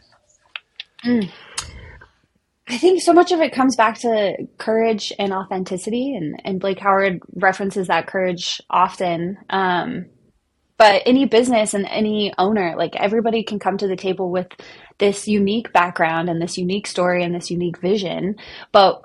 Mm. 1.06 1.32
I 2.68 2.78
think 2.78 3.02
so 3.02 3.14
much 3.14 3.32
of 3.32 3.40
it 3.40 3.54
comes 3.54 3.76
back 3.76 4.00
to 4.00 4.34
courage 4.58 5.14
and 5.20 5.32
authenticity, 5.32 6.16
and, 6.16 6.42
and 6.44 6.60
Blake 6.60 6.80
Howard 6.80 7.20
references 7.36 7.88
that 7.88 8.08
courage 8.08 8.60
often. 8.70 9.38
Um, 9.50 10.06
but 10.78 11.04
any 11.06 11.26
business 11.26 11.76
and 11.76 11.86
any 11.86 12.34
owner, 12.40 12.74
like 12.76 12.96
everybody 12.96 13.44
can 13.44 13.60
come 13.60 13.78
to 13.78 13.88
the 13.88 13.96
table 13.96 14.32
with 14.32 14.48
this 15.02 15.28
unique 15.28 15.74
background 15.74 16.30
and 16.30 16.42
this 16.42 16.58
unique 16.58 16.88
story 16.88 17.24
and 17.24 17.36
this 17.36 17.52
unique 17.52 17.80
vision. 17.80 18.36
But 18.72 19.02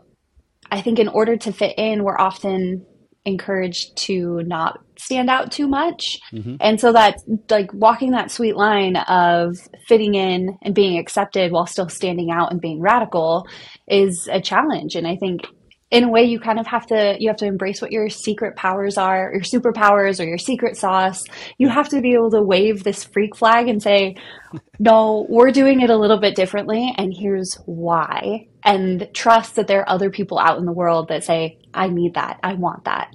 I 0.71 0.83
think 0.83 1.01
in 1.01 1.09
order 1.09 1.37
to 1.39 1.53
fit 1.53 1.75
in, 1.79 2.05
we're 2.05 2.19
often 2.19 2.87
encouraged 3.25 3.97
to 3.97 4.43
not 4.45 4.79
stand 4.99 5.29
out 5.29 5.51
too 5.51 5.67
much. 5.67 6.21
Mm-hmm. 6.33 6.57
And 6.61 6.81
so 6.81 6.93
that 6.93 7.17
like 7.51 7.73
walking 7.73 8.13
that 8.13 8.31
sweet 8.31 8.57
line 8.57 8.97
of 8.97 9.57
fitting 9.89 10.15
in 10.15 10.59
and 10.63 10.75
being 10.75 10.99
accepted 10.99 11.51
while 11.51 11.67
still 11.67 11.89
standing 11.89 12.31
out 12.31 12.53
and 12.53 12.61
being 12.61 12.81
radical 12.81 13.49
is 13.89 14.29
a 14.31 14.41
challenge. 14.41 14.95
And 14.95 15.09
I 15.09 15.17
think 15.17 15.47
in 15.91 16.05
a 16.05 16.09
way 16.09 16.25
you 16.25 16.41
kind 16.41 16.59
of 16.59 16.67
have 16.67 16.87
to 16.87 17.17
you 17.21 17.29
have 17.29 17.37
to 17.37 17.47
embrace 17.47 17.81
what 17.81 17.93
your 17.93 18.09
secret 18.09 18.57
powers 18.57 18.99
are 18.99 19.33
your 19.33 19.43
superpowers 19.43 20.21
or 20.21 20.25
your 20.25 20.39
secret 20.39 20.77
sauce 20.77 21.23
you 21.59 21.69
have 21.69 21.89
to 21.89 22.01
be 22.01 22.13
able 22.13 22.31
to 22.31 22.43
wave 22.43 22.83
this 22.83 23.05
freak 23.05 23.37
flag 23.37 23.69
and 23.69 23.83
say 23.83 24.17
no 24.79 25.27
we're 25.29 25.51
doing 25.51 25.81
it 25.81 25.91
a 25.91 25.97
little 25.97 26.19
bit 26.19 26.35
differently 26.35 26.93
and 26.99 27.15
here's 27.17 27.55
why 27.67 28.47
and 28.65 29.09
trust 29.15 29.55
that 29.55 29.69
there 29.69 29.81
are 29.81 29.89
other 29.89 30.11
people 30.11 30.39
out 30.39 30.59
in 30.59 30.67
the 30.67 30.73
world 30.73 31.09
that 31.09 31.23
say 31.23 31.59
i 31.73 31.87
need 31.87 32.15
that 32.15 32.39
i 32.43 32.53
want 32.55 32.85
that 32.85 33.13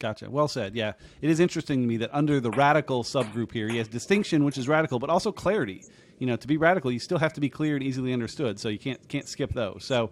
Gotcha. 0.00 0.30
Well 0.30 0.46
said. 0.46 0.76
Yeah. 0.76 0.92
It 1.20 1.28
is 1.28 1.40
interesting 1.40 1.80
to 1.80 1.86
me 1.88 1.96
that 1.96 2.10
under 2.12 2.38
the 2.38 2.52
radical 2.52 3.02
subgroup 3.02 3.50
here, 3.50 3.68
he 3.68 3.78
has 3.78 3.88
distinction, 3.88 4.44
which 4.44 4.56
is 4.56 4.68
radical, 4.68 5.00
but 5.00 5.10
also 5.10 5.32
clarity. 5.32 5.82
You 6.18 6.28
know, 6.28 6.36
to 6.36 6.46
be 6.46 6.56
radical, 6.56 6.92
you 6.92 7.00
still 7.00 7.18
have 7.18 7.32
to 7.32 7.40
be 7.40 7.48
clear 7.48 7.74
and 7.74 7.82
easily 7.82 8.12
understood. 8.12 8.60
So 8.60 8.68
you 8.68 8.78
can't 8.78 9.08
can't 9.08 9.26
skip 9.26 9.52
those. 9.52 9.84
So 9.84 10.10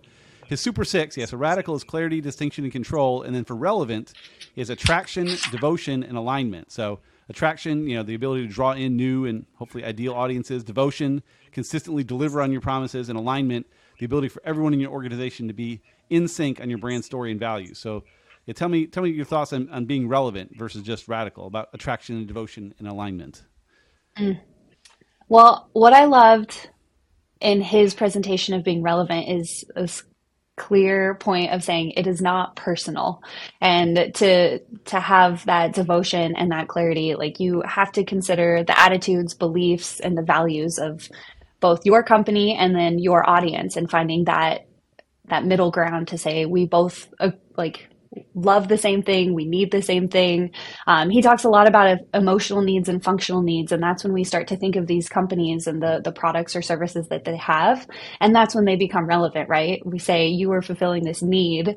his 0.49 0.61
super 0.61 0.85
six, 0.85 1.17
yes, 1.17 1.33
a 1.33 1.37
radical 1.37 1.75
is 1.75 1.85
clarity, 1.85 2.21
distinction, 2.21 2.65
and 2.65 2.73
control. 2.73 3.23
And 3.23 3.35
then 3.35 3.45
for 3.45 3.55
relevant 3.55 4.13
is 4.55 4.71
attraction, 4.71 5.29
devotion, 5.51 6.03
and 6.03 6.17
alignment. 6.17 6.71
So 6.71 7.01
attraction, 7.29 7.89
you 7.89 7.97
know, 7.97 8.03
the 8.03 8.15
ability 8.15 8.47
to 8.47 8.53
draw 8.53 8.73
in 8.73 8.97
new 8.97 9.27
and 9.27 9.47
hopefully 9.55 9.85
ideal 9.85 10.15
audiences. 10.15 10.65
Devotion, 10.65 11.23
consistently 11.53 12.05
deliver 12.05 12.41
on 12.43 12.53
your 12.53 12.61
promises. 12.61 13.09
And 13.09 13.19
alignment, 13.19 13.67
the 13.99 14.07
ability 14.07 14.29
for 14.29 14.43
everyone 14.45 14.73
in 14.73 14.81
your 14.81 14.91
organization 14.93 15.49
to 15.49 15.55
be 15.55 15.83
in 16.11 16.29
sync 16.29 16.61
on 16.61 16.71
your 16.71 16.79
brand 16.79 17.05
story 17.05 17.31
and 17.31 17.41
values. 17.41 17.79
So 17.79 18.05
yeah, 18.47 18.55
tell 18.55 18.69
me 18.69 18.87
tell 18.87 19.03
me 19.03 19.11
your 19.11 19.25
thoughts 19.25 19.53
on, 19.53 19.69
on 19.71 19.87
being 19.87 20.07
relevant 20.09 20.57
versus 20.57 20.83
just 20.83 21.09
radical 21.09 21.47
about 21.47 21.69
attraction 21.73 22.17
and 22.17 22.29
devotion 22.29 22.75
and 22.79 22.87
alignment. 22.87 23.43
Mm. 24.17 24.41
Well, 25.29 25.69
what 25.73 25.93
I 25.93 26.05
loved 26.05 26.71
in 27.41 27.61
his 27.61 27.95
presentation 27.95 28.55
of 28.55 28.65
being 28.65 28.83
relevant 28.83 29.29
is, 29.29 29.65
is 29.77 30.05
clear 30.57 31.15
point 31.17 31.53
of 31.53 31.65
saying 31.65 31.93
it 31.93 32.07
is 32.07 32.21
not 32.23 32.57
personal. 32.57 33.23
And 33.61 34.15
to 34.17 34.61
to 34.87 35.01
have 35.01 35.45
that 35.47 35.75
devotion 35.75 36.35
and 36.37 36.53
that 36.53 36.69
clarity 36.69 37.15
like 37.15 37.41
you 37.41 37.63
have 37.67 37.93
to 37.93 38.05
consider 38.05 38.65
the 38.65 38.79
attitudes 38.79 39.35
beliefs 39.35 40.01
and 40.01 40.17
the 40.17 40.23
values 40.23 40.79
of 40.79 41.09
both 41.61 41.87
your 41.87 42.03
company 42.03 42.57
and 42.57 42.75
then 42.75 42.99
your 42.99 43.29
audience 43.29 43.77
and 43.77 43.91
finding 43.91 44.25
that 44.25 44.67
that 45.29 45.45
middle 45.45 45.71
ground 45.71 46.09
to 46.09 46.19
say 46.19 46.47
we 46.47 46.67
both 46.67 47.09
uh, 47.21 47.31
like 47.57 47.89
love 48.35 48.69
the 48.69 48.79
same 48.79 49.03
thing, 49.03 49.35
we 49.35 49.45
need 49.47 49.71
the 49.71 49.83
same 49.83 50.09
thing. 50.09 50.53
Um, 50.87 51.11
he 51.11 51.23
talks 51.23 51.45
a 51.45 51.49
lot 51.49 51.69
about 51.69 51.99
emotional 52.15 52.63
needs 52.63 52.89
and 52.89 53.03
functional 53.03 53.43
needs, 53.43 53.73
and 53.73 53.83
that's 53.83 54.05
when 54.05 54.13
we 54.13 54.25
start 54.25 54.49
to 54.49 54.57
think 54.57 54.77
of 54.77 54.87
these 54.87 55.09
companies 55.09 55.67
and 55.67 55.83
the 55.83 56.01
the 56.03 56.13
products 56.13 56.57
or 56.57 56.63
services 56.63 57.09
that 57.09 57.25
they 57.25 57.37
have, 57.37 57.87
and 58.21 58.35
that's 58.35 58.55
when 58.55 58.65
they 58.65 58.77
become 58.77 59.07
relevant, 59.07 59.49
right? 59.49 59.81
We 59.85 59.99
say 59.99 60.29
you 60.29 60.53
are 60.53 60.63
fulfilling 60.63 61.05
this 61.05 61.23
need, 61.23 61.77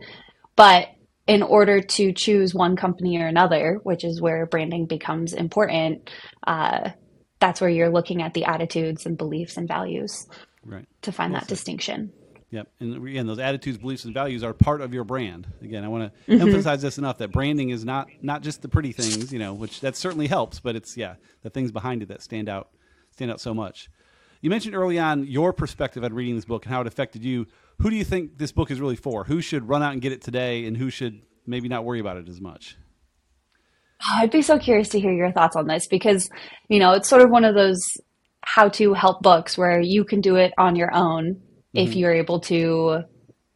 but 0.56 0.88
in 1.28 1.44
order 1.44 1.80
to 1.80 2.12
choose 2.12 2.56
one 2.56 2.76
company 2.76 3.20
or 3.20 3.28
another, 3.28 3.80
which 3.84 4.04
is 4.04 4.20
where 4.20 4.48
branding 4.48 4.88
becomes 4.88 5.34
important, 5.34 6.10
uh, 6.48 6.90
that's 7.40 7.62
where 7.62 7.70
you're 7.70 7.92
looking 7.92 8.24
at 8.24 8.34
the 8.34 8.46
attitudes 8.46 9.06
and 9.06 9.16
beliefs 9.16 9.56
and 9.56 9.68
values 9.68 10.28
right. 10.66 10.88
to 11.04 11.12
find 11.12 11.32
well 11.32 11.42
that 11.42 11.48
said. 11.48 11.56
distinction. 11.56 12.12
Yep. 12.52 12.68
And 12.80 13.08
again, 13.08 13.28
those 13.28 13.40
attitudes, 13.40 13.78
beliefs, 13.78 14.06
and 14.06 14.14
values 14.14 14.44
are 14.44 14.54
part 14.54 14.82
of 14.82 14.94
your 14.94 15.04
brand. 15.04 15.48
Again, 15.62 15.84
I 15.84 15.88
want 15.88 16.12
to 16.12 16.32
mm-hmm. 16.32 16.48
emphasize 16.48 16.82
this 16.82 16.98
enough 16.98 17.20
that 17.20 17.32
branding 17.32 17.70
is 17.70 17.86
not 17.86 18.08
not 18.22 18.42
just 18.42 18.62
the 18.62 18.70
pretty 18.70 18.92
things, 18.92 19.32
you 19.32 19.38
know, 19.38 19.54
which 19.54 19.82
that 19.82 19.96
certainly 19.96 20.28
helps, 20.28 20.60
but 20.60 20.76
it's 20.76 20.98
yeah, 20.98 21.16
the 21.44 21.50
things 21.50 21.72
behind 21.72 22.02
it 22.02 22.08
that 22.08 22.24
stand 22.24 22.50
out 22.50 22.70
stand 23.12 23.30
out 23.30 23.40
so 23.40 23.54
much. 23.54 23.90
You 24.42 24.50
mentioned 24.50 24.74
early 24.74 24.98
on 24.98 25.28
your 25.28 25.54
perspective 25.54 26.04
on 26.04 26.14
reading 26.14 26.36
this 26.36 26.46
book 26.46 26.66
and 26.66 26.74
how 26.74 26.82
it 26.82 26.88
affected 26.88 27.24
you. 27.24 27.46
Who 27.80 27.90
do 27.90 27.96
you 27.96 28.06
think 28.06 28.38
this 28.38 28.52
book 28.52 28.72
is 28.72 28.80
really 28.80 28.96
for? 28.96 29.26
Who 29.26 29.42
should 29.42 29.68
run 29.68 29.84
out 29.84 29.94
and 29.94 30.02
get 30.02 30.12
it 30.12 30.22
today, 30.22 30.66
and 30.66 30.76
who 30.76 30.90
should 30.90 31.22
maybe 31.46 31.68
not 31.68 31.86
worry 31.86 32.00
about 32.00 32.18
it 32.18 32.28
as 32.28 32.42
much? 32.42 32.78
I'd 34.16 34.32
be 34.32 34.42
so 34.42 34.58
curious 34.58 34.90
to 34.90 35.00
hear 35.00 35.12
your 35.12 35.32
thoughts 35.32 35.58
on 35.58 35.68
this 35.68 35.88
because, 35.88 36.30
you 36.70 36.80
know, 36.80 36.94
it's 36.94 37.10
sort 37.10 37.22
of 37.22 37.30
one 37.30 37.44
of 37.44 37.54
those 37.54 37.82
how 38.42 38.70
to 38.70 38.94
help 38.94 39.22
books 39.22 39.58
where 39.58 39.82
you 39.82 40.06
can 40.06 40.22
do 40.22 40.38
it 40.38 40.54
on 40.58 40.78
your 40.78 40.94
own 40.94 41.42
mm-hmm. 41.76 41.88
if 41.88 41.96
you're 41.96 42.14
able 42.14 42.40
to 42.42 43.04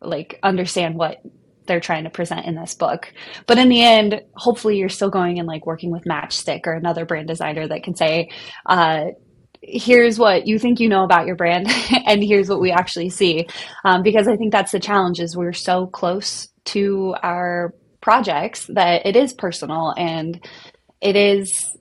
like 0.02 0.40
understand 0.44 0.96
what 0.96 1.22
they're 1.66 1.80
trying 1.80 2.04
to 2.04 2.10
present 2.10 2.46
in 2.46 2.56
this 2.56 2.76
book. 2.76 3.14
But 3.48 3.58
in 3.58 3.70
the 3.70 3.82
end, 3.82 4.22
hopefully 4.36 4.78
you're 4.78 4.90
still 4.90 5.10
going 5.10 5.40
and 5.40 5.48
like 5.48 5.66
working 5.66 5.92
with 5.92 6.04
Matchstic 6.04 6.62
or 6.66 6.74
another 6.74 7.06
brand 7.06 7.28
designer 7.28 7.68
that 7.68 7.84
can 7.84 7.96
say, 7.96 8.30
uh, 8.66 9.06
here's 9.62 10.20
what 10.20 10.46
you 10.46 10.60
think 10.60 10.80
you 10.80 10.90
know 10.90 11.04
about 11.04 11.26
your 11.26 11.38
brand 11.38 11.68
and 12.06 12.22
here's 12.22 12.50
what 12.50 12.60
we 12.60 12.70
actually 12.70 13.10
see 13.10 13.48
um, 13.86 14.04
because 14.04 14.28
i 14.28 14.36
think 14.36 14.52
that's 14.52 14.74
the 14.74 14.80
challenge 14.80 15.22
is 15.22 15.38
we're 15.38 15.54
so 15.54 15.88
close 15.88 16.50
to 16.66 17.16
our 17.24 17.74
projects 18.02 18.66
that 18.68 19.06
it 19.06 19.16
is 19.16 19.34
personal 19.34 19.94
and 19.98 20.46
it 21.00 21.16
is 21.16 21.78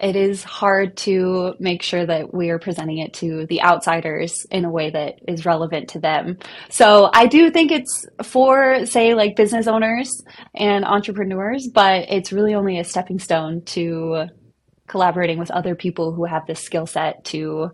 it 0.00 0.16
is 0.16 0.42
hard 0.42 0.96
to 0.98 1.54
make 1.58 1.82
sure 1.82 2.04
that 2.04 2.32
we 2.32 2.50
are 2.50 2.58
presenting 2.58 2.98
it 2.98 3.12
to 3.14 3.46
the 3.46 3.62
outsiders 3.62 4.46
in 4.50 4.64
a 4.64 4.70
way 4.70 4.90
that 4.90 5.20
is 5.28 5.44
relevant 5.44 5.90
to 5.90 6.00
them. 6.00 6.38
So 6.70 7.10
I 7.12 7.26
do 7.26 7.50
think 7.50 7.70
it's 7.70 8.06
for, 8.22 8.86
say, 8.86 9.14
like 9.14 9.36
business 9.36 9.66
owners 9.66 10.10
and 10.54 10.84
entrepreneurs, 10.84 11.68
but 11.68 12.06
it's 12.08 12.32
really 12.32 12.54
only 12.54 12.78
a 12.78 12.84
stepping 12.84 13.18
stone 13.18 13.62
to 13.66 14.26
collaborating 14.86 15.38
with 15.38 15.50
other 15.50 15.74
people 15.74 16.12
who 16.12 16.24
have 16.24 16.46
this 16.46 16.60
skill 16.60 16.86
set 16.86 17.24
to 17.24 17.70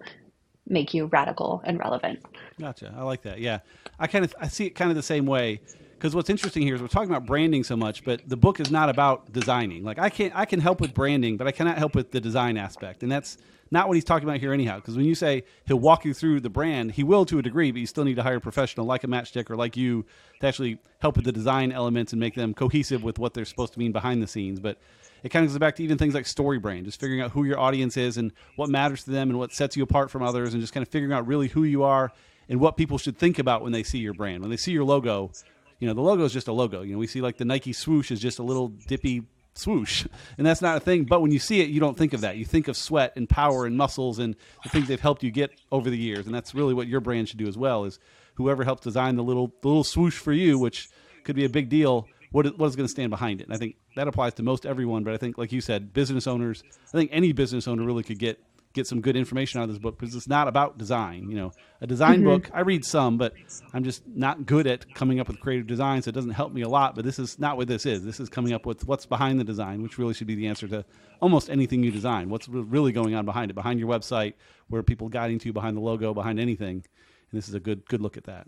make 0.66 0.92
you 0.92 1.06
radical 1.06 1.62
and 1.64 1.78
relevant. 1.78 2.18
Gotcha. 2.60 2.94
I 2.96 3.02
like 3.02 3.22
that. 3.22 3.40
Yeah. 3.40 3.60
I 3.98 4.06
kind 4.06 4.24
of 4.24 4.34
I 4.38 4.48
see 4.48 4.66
it 4.66 4.70
kind 4.70 4.90
of 4.90 4.96
the 4.96 5.02
same 5.02 5.26
way 5.26 5.60
because 5.98 6.14
what's 6.14 6.28
interesting 6.28 6.62
here 6.62 6.74
is 6.74 6.82
we're 6.82 6.88
talking 6.88 7.10
about 7.10 7.26
branding 7.26 7.64
so 7.64 7.76
much, 7.76 8.04
but 8.04 8.28
the 8.28 8.36
book 8.36 8.60
is 8.60 8.70
not 8.70 8.88
about 8.88 9.32
designing. 9.32 9.82
Like 9.82 9.98
I 9.98 10.10
can 10.10 10.30
I 10.34 10.44
can 10.44 10.60
help 10.60 10.80
with 10.80 10.92
branding, 10.94 11.36
but 11.36 11.46
I 11.46 11.52
cannot 11.52 11.78
help 11.78 11.94
with 11.94 12.10
the 12.10 12.20
design 12.20 12.56
aspect, 12.56 13.02
and 13.02 13.10
that's 13.10 13.38
not 13.70 13.88
what 13.88 13.94
he's 13.94 14.04
talking 14.04 14.28
about 14.28 14.38
here 14.38 14.52
anyhow. 14.52 14.76
Because 14.76 14.96
when 14.96 15.06
you 15.06 15.14
say 15.14 15.44
he'll 15.64 15.80
walk 15.80 16.04
you 16.04 16.14
through 16.14 16.40
the 16.40 16.50
brand, 16.50 16.92
he 16.92 17.02
will 17.02 17.24
to 17.24 17.38
a 17.38 17.42
degree, 17.42 17.72
but 17.72 17.80
you 17.80 17.86
still 17.86 18.04
need 18.04 18.16
to 18.16 18.22
hire 18.22 18.36
a 18.36 18.40
professional 18.40 18.86
like 18.86 19.04
a 19.04 19.06
matchstic 19.06 19.50
or 19.50 19.56
like 19.56 19.76
you 19.76 20.04
to 20.40 20.46
actually 20.46 20.78
help 21.00 21.16
with 21.16 21.24
the 21.24 21.32
design 21.32 21.72
elements 21.72 22.12
and 22.12 22.20
make 22.20 22.34
them 22.34 22.54
cohesive 22.54 23.02
with 23.02 23.18
what 23.18 23.34
they're 23.34 23.44
supposed 23.44 23.72
to 23.72 23.78
mean 23.78 23.92
behind 23.92 24.22
the 24.22 24.26
scenes. 24.26 24.60
But 24.60 24.78
it 25.22 25.30
kind 25.30 25.44
of 25.44 25.50
goes 25.50 25.58
back 25.58 25.74
to 25.76 25.82
even 25.82 25.98
things 25.98 26.14
like 26.14 26.26
story 26.26 26.58
brand, 26.58 26.84
just 26.84 27.00
figuring 27.00 27.22
out 27.22 27.32
who 27.32 27.44
your 27.44 27.58
audience 27.58 27.96
is 27.96 28.18
and 28.18 28.32
what 28.54 28.68
matters 28.68 29.02
to 29.04 29.10
them 29.10 29.30
and 29.30 29.38
what 29.38 29.52
sets 29.52 29.76
you 29.76 29.82
apart 29.82 30.10
from 30.10 30.22
others, 30.22 30.52
and 30.52 30.60
just 30.60 30.72
kind 30.72 30.86
of 30.86 30.88
figuring 30.88 31.12
out 31.12 31.26
really 31.26 31.48
who 31.48 31.64
you 31.64 31.82
are 31.82 32.12
and 32.48 32.60
what 32.60 32.76
people 32.76 32.98
should 32.98 33.18
think 33.18 33.38
about 33.40 33.62
when 33.62 33.72
they 33.72 33.82
see 33.82 33.98
your 33.98 34.14
brand. 34.14 34.42
When 34.42 34.50
they 34.50 34.56
see 34.56 34.70
your 34.70 34.84
logo, 34.84 35.32
you 35.78 35.86
know, 35.86 35.94
the 35.94 36.00
logo 36.00 36.24
is 36.24 36.32
just 36.32 36.48
a 36.48 36.52
logo. 36.52 36.82
You 36.82 36.92
know, 36.92 36.98
we 36.98 37.06
see 37.06 37.20
like 37.20 37.36
the 37.36 37.44
Nike 37.44 37.72
swoosh 37.72 38.10
is 38.10 38.20
just 38.20 38.38
a 38.38 38.42
little 38.42 38.68
dippy 38.68 39.22
swoosh, 39.54 40.06
and 40.38 40.46
that's 40.46 40.62
not 40.62 40.76
a 40.76 40.80
thing. 40.80 41.04
But 41.04 41.20
when 41.20 41.30
you 41.30 41.38
see 41.38 41.60
it, 41.60 41.68
you 41.68 41.80
don't 41.80 41.96
think 41.96 42.12
of 42.12 42.22
that. 42.22 42.36
You 42.36 42.44
think 42.44 42.68
of 42.68 42.76
sweat 42.76 43.12
and 43.16 43.28
power 43.28 43.66
and 43.66 43.76
muscles 43.76 44.18
and 44.18 44.36
the 44.62 44.68
things 44.68 44.88
they've 44.88 45.00
helped 45.00 45.22
you 45.22 45.30
get 45.30 45.50
over 45.70 45.90
the 45.90 45.98
years, 45.98 46.26
and 46.26 46.34
that's 46.34 46.54
really 46.54 46.74
what 46.74 46.88
your 46.88 47.00
brand 47.00 47.28
should 47.28 47.38
do 47.38 47.48
as 47.48 47.58
well. 47.58 47.84
Is 47.84 47.98
whoever 48.34 48.64
helps 48.64 48.82
design 48.82 49.16
the 49.16 49.24
little 49.24 49.52
the 49.62 49.68
little 49.68 49.84
swoosh 49.84 50.16
for 50.16 50.32
you, 50.32 50.58
which 50.58 50.88
could 51.24 51.36
be 51.36 51.44
a 51.44 51.50
big 51.50 51.68
deal. 51.68 52.08
What 52.32 52.46
is, 52.46 52.52
what 52.54 52.66
is 52.66 52.76
going 52.76 52.86
to 52.86 52.90
stand 52.90 53.10
behind 53.10 53.40
it? 53.40 53.44
And 53.44 53.54
I 53.54 53.56
think 53.56 53.76
that 53.94 54.08
applies 54.08 54.34
to 54.34 54.42
most 54.42 54.66
everyone. 54.66 55.04
But 55.04 55.14
I 55.14 55.16
think, 55.16 55.38
like 55.38 55.52
you 55.52 55.60
said, 55.60 55.92
business 55.92 56.26
owners. 56.26 56.62
I 56.88 56.96
think 56.96 57.10
any 57.12 57.32
business 57.32 57.68
owner 57.68 57.84
really 57.84 58.02
could 58.02 58.18
get 58.18 58.38
get 58.76 58.86
some 58.86 59.00
good 59.00 59.16
information 59.16 59.58
out 59.58 59.64
of 59.64 59.70
this 59.70 59.78
book 59.78 59.98
because 59.98 60.14
it's 60.14 60.28
not 60.28 60.46
about 60.46 60.78
design. 60.78 61.28
You 61.28 61.36
know, 61.36 61.52
a 61.80 61.86
design 61.86 62.18
mm-hmm. 62.18 62.28
book, 62.28 62.50
I 62.52 62.60
read 62.60 62.84
some, 62.84 63.16
but 63.16 63.32
I'm 63.72 63.82
just 63.82 64.06
not 64.06 64.46
good 64.46 64.66
at 64.66 64.94
coming 64.94 65.18
up 65.18 65.28
with 65.28 65.40
creative 65.40 65.66
design, 65.66 66.02
so 66.02 66.10
it 66.10 66.14
doesn't 66.14 66.30
help 66.30 66.52
me 66.52 66.62
a 66.62 66.68
lot. 66.68 66.94
But 66.94 67.04
this 67.04 67.18
is 67.18 67.38
not 67.38 67.56
what 67.56 67.66
this 67.66 67.86
is. 67.86 68.04
This 68.04 68.20
is 68.20 68.28
coming 68.28 68.52
up 68.52 68.66
with 68.66 68.86
what's 68.86 69.06
behind 69.06 69.40
the 69.40 69.44
design, 69.44 69.82
which 69.82 69.98
really 69.98 70.14
should 70.14 70.26
be 70.26 70.36
the 70.36 70.46
answer 70.46 70.68
to 70.68 70.84
almost 71.20 71.50
anything 71.50 71.82
you 71.82 71.90
design. 71.90 72.28
What's 72.28 72.48
really 72.48 72.92
going 72.92 73.14
on 73.14 73.24
behind 73.24 73.50
it, 73.50 73.54
behind 73.54 73.80
your 73.80 73.88
website, 73.88 74.34
where 74.68 74.82
people 74.82 75.08
guiding 75.08 75.38
to, 75.40 75.52
behind 75.52 75.76
the 75.76 75.80
logo, 75.80 76.14
behind 76.14 76.38
anything. 76.38 76.84
And 77.30 77.38
this 77.38 77.48
is 77.48 77.54
a 77.54 77.60
good 77.60 77.88
good 77.88 78.02
look 78.02 78.16
at 78.16 78.24
that. 78.24 78.46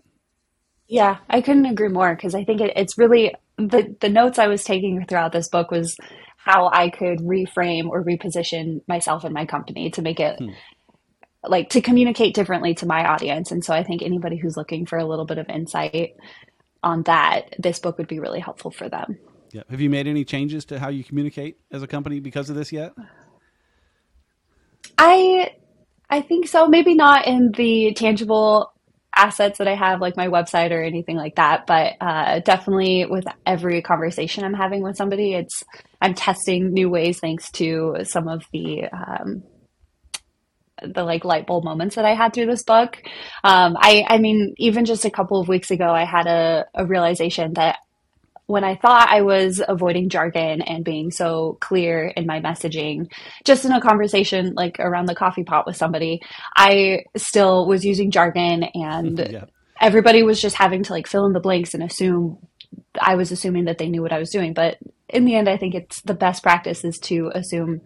Yeah, 0.87 1.17
I 1.29 1.41
couldn't 1.41 1.65
agree 1.65 1.89
more 1.89 2.15
because 2.15 2.33
I 2.33 2.43
think 2.43 2.61
it, 2.61 2.73
it's 2.75 2.97
really 2.97 3.33
the 3.57 3.95
the 3.99 4.09
notes 4.09 4.39
I 4.39 4.47
was 4.47 4.63
taking 4.63 5.05
throughout 5.05 5.31
this 5.31 5.49
book 5.49 5.71
was 5.71 5.95
how 6.43 6.69
I 6.71 6.89
could 6.89 7.19
reframe 7.19 7.89
or 7.89 8.03
reposition 8.03 8.81
myself 8.87 9.23
and 9.23 9.33
my 9.33 9.45
company 9.45 9.91
to 9.91 10.01
make 10.01 10.19
it 10.19 10.37
hmm. 10.39 10.49
like 11.43 11.69
to 11.71 11.81
communicate 11.81 12.33
differently 12.33 12.73
to 12.75 12.85
my 12.85 13.05
audience. 13.05 13.51
And 13.51 13.63
so 13.63 13.73
I 13.73 13.83
think 13.83 14.01
anybody 14.01 14.37
who's 14.37 14.55
looking 14.55 14.85
for 14.85 14.97
a 14.97 15.05
little 15.05 15.25
bit 15.25 15.37
of 15.37 15.49
insight 15.49 16.15
on 16.81 17.03
that, 17.03 17.53
this 17.59 17.79
book 17.79 17.97
would 17.97 18.07
be 18.07 18.19
really 18.19 18.39
helpful 18.39 18.71
for 18.71 18.87
them. 18.87 19.19
Yeah. 19.51 19.63
Have 19.69 19.81
you 19.81 19.89
made 19.89 20.07
any 20.07 20.23
changes 20.23 20.63
to 20.65 20.79
how 20.79 20.89
you 20.89 21.03
communicate 21.03 21.57
as 21.71 21.83
a 21.83 21.87
company 21.87 22.19
because 22.19 22.49
of 22.49 22.55
this 22.55 22.71
yet? 22.71 22.93
I 24.97 25.51
I 26.09 26.21
think 26.21 26.47
so. 26.47 26.67
Maybe 26.67 26.95
not 26.95 27.27
in 27.27 27.51
the 27.51 27.93
tangible 27.95 28.71
assets 29.19 29.57
that 29.57 29.67
I 29.67 29.75
have, 29.75 30.01
like 30.01 30.15
my 30.15 30.27
website 30.27 30.71
or 30.71 30.81
anything 30.81 31.17
like 31.17 31.35
that. 31.35 31.67
But 31.67 31.93
uh, 31.99 32.39
definitely 32.39 33.05
with 33.05 33.25
every 33.45 33.81
conversation 33.81 34.43
I'm 34.43 34.53
having 34.53 34.81
with 34.81 34.95
somebody, 34.95 35.33
it's 35.33 35.63
I'm 36.01 36.13
testing 36.13 36.71
new 36.73 36.89
ways 36.89 37.19
thanks 37.19 37.51
to 37.53 37.97
some 38.03 38.27
of 38.27 38.43
the 38.53 38.85
um, 38.85 39.43
the 40.81 41.03
like 41.03 41.25
light 41.25 41.45
bulb 41.45 41.65
moments 41.65 41.95
that 41.95 42.05
I 42.05 42.15
had 42.15 42.33
through 42.33 42.45
this 42.45 42.63
book. 42.63 42.97
Um, 43.43 43.75
I 43.77 44.05
I 44.07 44.17
mean, 44.17 44.53
even 44.57 44.85
just 44.85 45.05
a 45.05 45.11
couple 45.11 45.41
of 45.41 45.47
weeks 45.47 45.71
ago, 45.71 45.89
I 45.91 46.05
had 46.05 46.25
a, 46.25 46.65
a 46.73 46.85
realization 46.85 47.53
that 47.53 47.79
when 48.49 48.63
I 48.63 48.75
thought 48.75 49.09
I 49.09 49.21
was 49.21 49.61
avoiding 49.67 50.09
jargon 50.09 50.63
and 50.63 50.83
being 50.83 51.11
so 51.11 51.59
clear 51.61 52.07
in 52.07 52.25
my 52.25 52.39
messaging, 52.41 53.11
just 53.45 53.63
in 53.63 53.71
a 53.71 53.79
conversation 53.79 54.55
like 54.55 54.79
around 54.79 55.05
the 55.05 55.13
coffee 55.13 55.43
pot 55.43 55.67
with 55.67 55.77
somebody, 55.77 56.19
I 56.55 57.03
still 57.15 57.67
was 57.67 57.85
using 57.85 58.09
jargon 58.09 58.63
and 58.63 59.19
yeah. 59.31 59.45
everybody 59.79 60.23
was 60.23 60.41
just 60.41 60.55
having 60.55 60.81
to 60.81 60.93
like 60.93 61.05
fill 61.05 61.27
in 61.27 61.33
the 61.33 61.39
blanks 61.39 61.75
and 61.75 61.83
assume 61.83 62.39
I 62.99 63.13
was 63.13 63.31
assuming 63.31 63.65
that 63.65 63.77
they 63.77 63.87
knew 63.87 64.01
what 64.01 64.11
I 64.11 64.17
was 64.17 64.31
doing. 64.31 64.55
But 64.55 64.79
in 65.07 65.25
the 65.25 65.35
end, 65.35 65.47
I 65.47 65.57
think 65.57 65.75
it's 65.75 66.01
the 66.01 66.15
best 66.15 66.41
practice 66.41 66.83
is 66.83 66.97
to 67.01 67.31
assume 67.35 67.81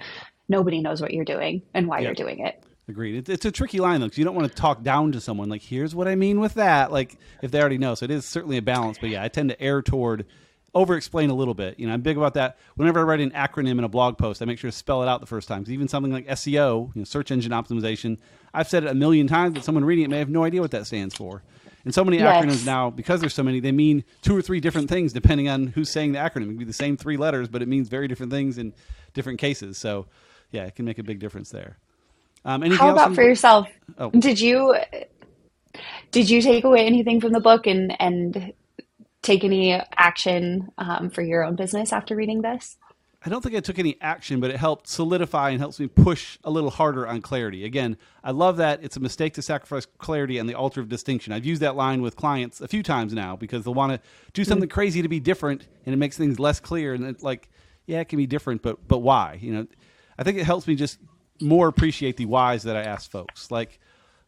nobody 0.47 0.79
knows 0.79 1.01
what 1.01 1.13
you're 1.13 1.25
doing 1.25 1.63
and 1.73 1.87
why 1.87 1.99
yeah. 1.99 2.05
you're 2.05 2.15
doing 2.15 2.39
it. 2.39 2.63
Agreed. 2.87 3.15
It's, 3.15 3.29
it's 3.29 3.45
a 3.45 3.51
tricky 3.51 3.81
line 3.81 3.99
though, 3.99 4.05
because 4.05 4.17
you 4.17 4.23
don't 4.23 4.35
want 4.35 4.47
to 4.47 4.55
talk 4.55 4.81
down 4.81 5.11
to 5.11 5.19
someone. 5.19 5.49
Like, 5.49 5.61
here's 5.61 5.93
what 5.93 6.07
I 6.07 6.15
mean 6.15 6.39
with 6.39 6.53
that. 6.53 6.89
Like, 6.89 7.17
if 7.41 7.51
they 7.51 7.59
already 7.59 7.77
know. 7.77 7.95
So 7.95 8.05
it 8.05 8.11
is 8.11 8.23
certainly 8.25 8.55
a 8.55 8.61
balance. 8.61 8.97
But 8.97 9.09
yeah, 9.09 9.21
I 9.21 9.27
tend 9.27 9.49
to 9.49 9.61
err 9.61 9.81
toward 9.81 10.25
over 10.73 10.95
explain 10.95 11.29
a 11.29 11.33
little 11.33 11.53
bit. 11.53 11.79
You 11.79 11.87
know, 11.87 11.93
I'm 11.93 12.01
big 12.01 12.17
about 12.17 12.33
that. 12.35 12.57
Whenever 12.75 12.99
I 12.99 13.03
write 13.03 13.19
an 13.19 13.31
acronym 13.31 13.77
in 13.77 13.83
a 13.83 13.89
blog 13.89 14.17
post, 14.17 14.41
I 14.41 14.45
make 14.45 14.59
sure 14.59 14.71
to 14.71 14.75
spell 14.75 15.03
it 15.03 15.07
out 15.07 15.19
the 15.19 15.27
first 15.27 15.47
time. 15.47 15.61
Because 15.61 15.73
even 15.73 15.87
something 15.87 16.11
like 16.11 16.27
SEO, 16.27 16.93
you 16.95 17.01
know, 17.01 17.05
search 17.05 17.31
engine 17.31 17.51
optimization, 17.51 18.17
I've 18.53 18.67
said 18.67 18.83
it 18.83 18.89
a 18.89 18.95
million 18.95 19.27
times, 19.27 19.53
but 19.53 19.63
someone 19.63 19.85
reading 19.85 20.05
it 20.05 20.09
may 20.09 20.19
have 20.19 20.29
no 20.29 20.43
idea 20.43 20.61
what 20.61 20.71
that 20.71 20.87
stands 20.87 21.15
for. 21.15 21.43
And 21.85 21.93
so 21.93 22.05
many 22.05 22.17
yes. 22.17 22.43
acronyms 22.43 22.65
now, 22.65 22.89
because 22.89 23.19
there's 23.19 23.33
so 23.33 23.43
many, 23.43 23.59
they 23.59 23.73
mean 23.73 24.05
two 24.21 24.35
or 24.35 24.41
three 24.41 24.61
different 24.61 24.89
things 24.89 25.11
depending 25.11 25.49
on 25.49 25.67
who's 25.67 25.89
saying 25.89 26.13
the 26.13 26.19
acronym. 26.19 26.43
It 26.43 26.47
can 26.47 26.57
be 26.57 26.65
the 26.65 26.73
same 26.73 26.95
three 26.95 27.17
letters, 27.17 27.49
but 27.49 27.61
it 27.61 27.67
means 27.67 27.89
very 27.89 28.07
different 28.07 28.31
things 28.31 28.57
in 28.57 28.73
different 29.13 29.39
cases. 29.39 29.77
So, 29.77 30.07
yeah, 30.51 30.63
it 30.63 30.75
can 30.75 30.85
make 30.85 30.97
a 30.97 31.03
big 31.03 31.19
difference 31.19 31.49
there. 31.49 31.77
Um, 32.45 32.61
How 32.61 32.91
about 32.91 33.15
for 33.15 33.23
yourself? 33.23 33.67
Oh. 33.97 34.09
Did 34.11 34.39
you 34.39 34.75
did 36.11 36.29
you 36.29 36.41
take 36.41 36.63
away 36.63 36.85
anything 36.85 37.21
from 37.21 37.31
the 37.31 37.39
book 37.39 37.67
and 37.67 37.99
and 38.01 38.53
take 39.23 39.43
any 39.43 39.73
action 39.97 40.71
um, 40.77 41.09
for 41.09 41.21
your 41.21 41.43
own 41.43 41.55
business 41.55 41.91
after 41.91 42.15
reading 42.15 42.41
this? 42.41 42.77
I 43.25 43.29
don't 43.29 43.41
think 43.41 43.55
I 43.55 43.61
took 43.61 43.79
any 43.79 43.97
action, 44.01 44.41
but 44.41 44.51
it 44.51 44.57
helped 44.57 44.87
solidify 44.87 45.51
and 45.51 45.59
helps 45.59 45.79
me 45.79 45.87
push 45.87 46.37
a 46.43 46.51
little 46.51 46.69
harder 46.69 47.07
on 47.07 47.21
clarity. 47.21 47.63
Again, 47.63 47.97
I 48.21 48.31
love 48.31 48.57
that 48.57 48.83
it's 48.83 48.97
a 48.97 48.99
mistake 48.99 49.35
to 49.35 49.41
sacrifice 49.41 49.87
clarity 49.97 50.41
on 50.41 50.45
the 50.45 50.55
altar 50.55 50.81
of 50.81 50.89
distinction. 50.89 51.31
I've 51.31 51.45
used 51.45 51.61
that 51.61 51.77
line 51.77 52.01
with 52.01 52.17
clients 52.17 52.59
a 52.59 52.67
few 52.67 52.83
times 52.83 53.13
now 53.13 53.37
because 53.37 53.63
they'll 53.63 53.73
want 53.73 53.93
to 53.93 54.01
do 54.33 54.43
something 54.43 54.67
mm-hmm. 54.67 54.73
crazy 54.73 55.01
to 55.01 55.07
be 55.07 55.21
different, 55.21 55.67
and 55.85 55.93
it 55.93 55.97
makes 55.97 56.17
things 56.17 56.37
less 56.37 56.59
clear. 56.59 56.93
And 56.93 57.05
it's 57.05 57.23
like, 57.23 57.49
yeah, 57.85 58.01
it 58.01 58.09
can 58.09 58.17
be 58.17 58.27
different, 58.27 58.61
but 58.61 58.85
but 58.89 58.97
why? 58.99 59.39
You 59.41 59.53
know, 59.53 59.67
I 60.17 60.23
think 60.23 60.37
it 60.37 60.43
helps 60.43 60.67
me 60.67 60.75
just 60.75 60.99
more 61.39 61.69
appreciate 61.69 62.17
the 62.17 62.25
whys 62.25 62.63
that 62.63 62.75
I 62.75 62.81
ask 62.83 63.09
folks. 63.09 63.49
Like, 63.49 63.79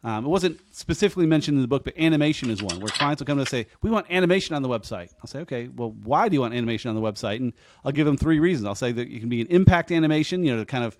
Um, 0.04 0.24
it 0.24 0.28
wasn't 0.28 0.60
specifically 0.74 1.26
mentioned 1.26 1.56
in 1.56 1.62
the 1.62 1.68
book, 1.68 1.84
but 1.84 1.96
animation 1.98 2.50
is 2.50 2.62
one 2.62 2.78
where 2.80 2.88
clients 2.88 3.20
will 3.20 3.26
come 3.26 3.38
to 3.38 3.42
us 3.42 3.52
and 3.52 3.64
say, 3.64 3.70
"We 3.82 3.90
want 3.90 4.06
animation 4.10 4.54
on 4.54 4.62
the 4.62 4.68
website." 4.68 5.12
I'll 5.20 5.26
say, 5.26 5.40
"Okay, 5.40 5.68
well, 5.68 5.90
why 5.90 6.28
do 6.28 6.34
you 6.34 6.40
want 6.40 6.54
animation 6.54 6.88
on 6.88 6.94
the 6.94 7.02
website?" 7.02 7.36
And 7.36 7.52
I'll 7.84 7.92
give 7.92 8.06
them 8.06 8.16
three 8.16 8.38
reasons. 8.38 8.66
I'll 8.66 8.74
say 8.74 8.92
that 8.92 9.08
it 9.08 9.20
can 9.20 9.28
be 9.28 9.40
an 9.40 9.48
impact 9.48 9.90
animation, 9.90 10.44
you 10.44 10.52
know, 10.52 10.60
to 10.60 10.66
kind 10.66 10.84
of 10.84 10.96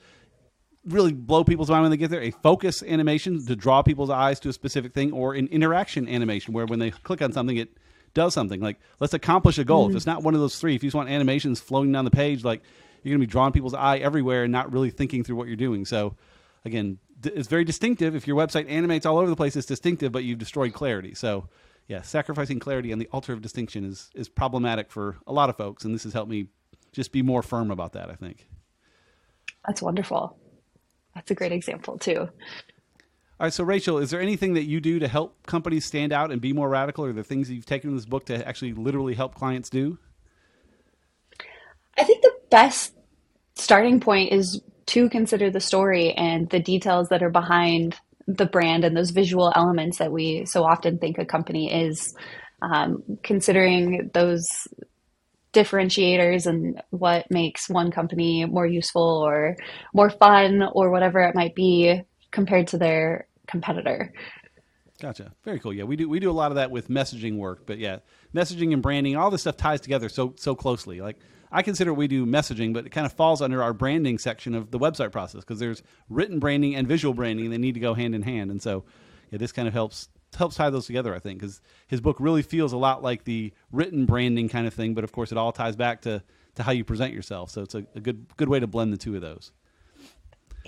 really 0.84 1.12
blow 1.12 1.44
people's 1.44 1.68
mind 1.68 1.82
when 1.82 1.90
they 1.90 1.96
get 1.96 2.10
there, 2.10 2.22
a 2.22 2.30
focus 2.30 2.82
animation 2.82 3.44
to 3.46 3.56
draw 3.56 3.82
people's 3.82 4.10
eyes 4.10 4.40
to 4.40 4.48
a 4.48 4.52
specific 4.52 4.92
thing, 4.92 5.12
or 5.12 5.34
an 5.34 5.46
interaction 5.48 6.08
animation 6.08 6.52
where 6.54 6.66
when 6.66 6.78
they 6.78 6.90
click 6.90 7.22
on 7.22 7.32
something, 7.32 7.56
it 7.56 7.76
does 8.14 8.34
something. 8.34 8.60
Like 8.60 8.78
let's 8.98 9.14
accomplish 9.14 9.58
a 9.58 9.64
goal. 9.64 9.88
If 9.90 9.96
it's 9.96 10.06
not 10.06 10.22
one 10.22 10.34
of 10.34 10.40
those 10.40 10.58
three, 10.58 10.74
if 10.74 10.82
you 10.82 10.88
just 10.88 10.96
want 10.96 11.10
animations 11.10 11.60
floating 11.60 11.92
down 11.92 12.04
the 12.04 12.10
page, 12.10 12.44
like 12.44 12.62
you're 13.02 13.12
going 13.12 13.20
to 13.20 13.26
be 13.26 13.30
drawing 13.30 13.52
people's 13.52 13.74
eye 13.74 13.98
everywhere 13.98 14.42
and 14.44 14.52
not 14.52 14.72
really 14.72 14.90
thinking 14.90 15.22
through 15.22 15.36
what 15.36 15.46
you're 15.46 15.56
doing. 15.56 15.84
So 15.84 16.16
again, 16.64 16.98
it's 17.24 17.48
very 17.48 17.64
distinctive. 17.64 18.14
If 18.14 18.26
your 18.26 18.36
website 18.36 18.70
animates 18.70 19.06
all 19.06 19.18
over 19.18 19.30
the 19.30 19.36
place, 19.36 19.56
it's 19.56 19.66
distinctive, 19.66 20.12
but 20.12 20.24
you've 20.24 20.38
destroyed 20.38 20.72
clarity. 20.72 21.14
So 21.14 21.48
yeah, 21.88 22.02
sacrificing 22.02 22.58
clarity 22.58 22.92
on 22.92 22.98
the 22.98 23.08
altar 23.12 23.32
of 23.32 23.42
distinction 23.42 23.84
is 23.84 24.10
is 24.14 24.28
problematic 24.28 24.90
for 24.90 25.16
a 25.26 25.32
lot 25.32 25.50
of 25.50 25.56
folks, 25.56 25.84
and 25.84 25.94
this 25.94 26.04
has 26.04 26.12
helped 26.12 26.30
me 26.30 26.48
just 26.92 27.12
be 27.12 27.22
more 27.22 27.42
firm 27.42 27.70
about 27.70 27.92
that. 27.92 28.10
I 28.10 28.14
think. 28.14 28.48
That's 29.66 29.82
wonderful. 29.82 30.38
That's 31.14 31.30
a 31.30 31.34
great 31.34 31.52
example 31.52 31.98
too. 31.98 32.28
All 33.38 33.44
right, 33.44 33.52
so 33.52 33.64
Rachel, 33.64 33.98
is 33.98 34.10
there 34.10 34.20
anything 34.20 34.54
that 34.54 34.64
you 34.64 34.80
do 34.80 34.98
to 34.98 35.08
help 35.08 35.46
companies 35.46 35.84
stand 35.84 36.10
out 36.10 36.30
and 36.30 36.40
be 36.40 36.54
more 36.54 36.70
radical, 36.70 37.04
or 37.04 37.12
the 37.12 37.22
things 37.22 37.48
that 37.48 37.54
you've 37.54 37.66
taken 37.66 37.90
in 37.90 37.96
this 37.96 38.06
book 38.06 38.24
to 38.26 38.48
actually 38.48 38.72
literally 38.72 39.14
help 39.14 39.34
clients 39.34 39.68
do? 39.68 39.98
I 41.98 42.04
think 42.04 42.22
the 42.22 42.34
best 42.50 42.94
starting 43.54 44.00
point 44.00 44.32
is 44.32 44.62
to 44.86 45.08
consider 45.08 45.50
the 45.50 45.60
story 45.60 46.12
and 46.12 46.48
the 46.50 46.60
details 46.60 47.08
that 47.08 47.22
are 47.22 47.30
behind 47.30 47.96
the 48.26 48.46
brand 48.46 48.84
and 48.84 48.96
those 48.96 49.10
visual 49.10 49.52
elements 49.54 49.98
that 49.98 50.12
we 50.12 50.44
so 50.46 50.64
often 50.64 50.98
think 50.98 51.18
a 51.18 51.24
company 51.24 51.72
is. 51.72 52.14
Um, 52.62 53.18
considering 53.22 54.10
those 54.14 54.48
differentiators 55.56 56.46
and 56.46 56.82
what 56.90 57.30
makes 57.30 57.68
one 57.68 57.90
company 57.90 58.44
more 58.44 58.66
useful 58.66 59.24
or 59.26 59.56
more 59.94 60.10
fun 60.10 60.62
or 60.72 60.90
whatever 60.90 61.20
it 61.20 61.34
might 61.34 61.54
be 61.54 62.02
compared 62.30 62.68
to 62.68 62.78
their 62.78 63.26
competitor. 63.46 64.12
Gotcha. 65.00 65.32
Very 65.44 65.58
cool. 65.58 65.74
Yeah, 65.74 65.84
we 65.84 65.96
do 65.96 66.08
we 66.08 66.20
do 66.20 66.30
a 66.30 66.32
lot 66.32 66.50
of 66.50 66.56
that 66.56 66.70
with 66.70 66.88
messaging 66.88 67.36
work, 67.36 67.66
but 67.66 67.78
yeah, 67.78 67.98
messaging 68.34 68.72
and 68.72 68.82
branding, 68.82 69.16
all 69.16 69.30
this 69.30 69.42
stuff 69.42 69.56
ties 69.56 69.80
together 69.80 70.08
so 70.08 70.34
so 70.36 70.54
closely. 70.54 71.00
Like 71.00 71.18
I 71.52 71.62
consider 71.62 71.92
we 71.92 72.08
do 72.08 72.24
messaging, 72.24 72.72
but 72.72 72.86
it 72.86 72.90
kind 72.90 73.04
of 73.04 73.12
falls 73.12 73.42
under 73.42 73.62
our 73.62 73.74
branding 73.74 74.18
section 74.18 74.54
of 74.54 74.70
the 74.70 74.78
website 74.78 75.12
process 75.12 75.42
because 75.42 75.58
there's 75.58 75.82
written 76.08 76.38
branding 76.38 76.74
and 76.74 76.88
visual 76.88 77.12
branding. 77.12 77.50
They 77.50 77.58
need 77.58 77.74
to 77.74 77.80
go 77.80 77.94
hand 77.94 78.14
in 78.14 78.22
hand, 78.22 78.50
and 78.50 78.62
so 78.62 78.84
yeah, 79.30 79.38
this 79.38 79.52
kind 79.52 79.68
of 79.68 79.74
helps 79.74 80.08
helps 80.36 80.56
tie 80.56 80.70
those 80.70 80.86
together. 80.86 81.14
I 81.14 81.18
think 81.18 81.40
because 81.40 81.60
his 81.86 82.00
book 82.00 82.16
really 82.18 82.42
feels 82.42 82.72
a 82.72 82.78
lot 82.78 83.02
like 83.02 83.24
the 83.24 83.52
written 83.70 84.06
branding 84.06 84.48
kind 84.48 84.66
of 84.66 84.72
thing, 84.72 84.94
but 84.94 85.04
of 85.04 85.12
course 85.12 85.30
it 85.30 85.38
all 85.38 85.52
ties 85.52 85.76
back 85.76 86.02
to 86.02 86.22
to 86.54 86.62
how 86.62 86.72
you 86.72 86.84
present 86.84 87.12
yourself. 87.12 87.50
So 87.50 87.62
it's 87.62 87.74
a, 87.74 87.84
a 87.94 88.00
good 88.00 88.26
good 88.38 88.48
way 88.48 88.60
to 88.60 88.66
blend 88.66 88.94
the 88.94 88.98
two 88.98 89.14
of 89.14 89.20
those. 89.20 89.52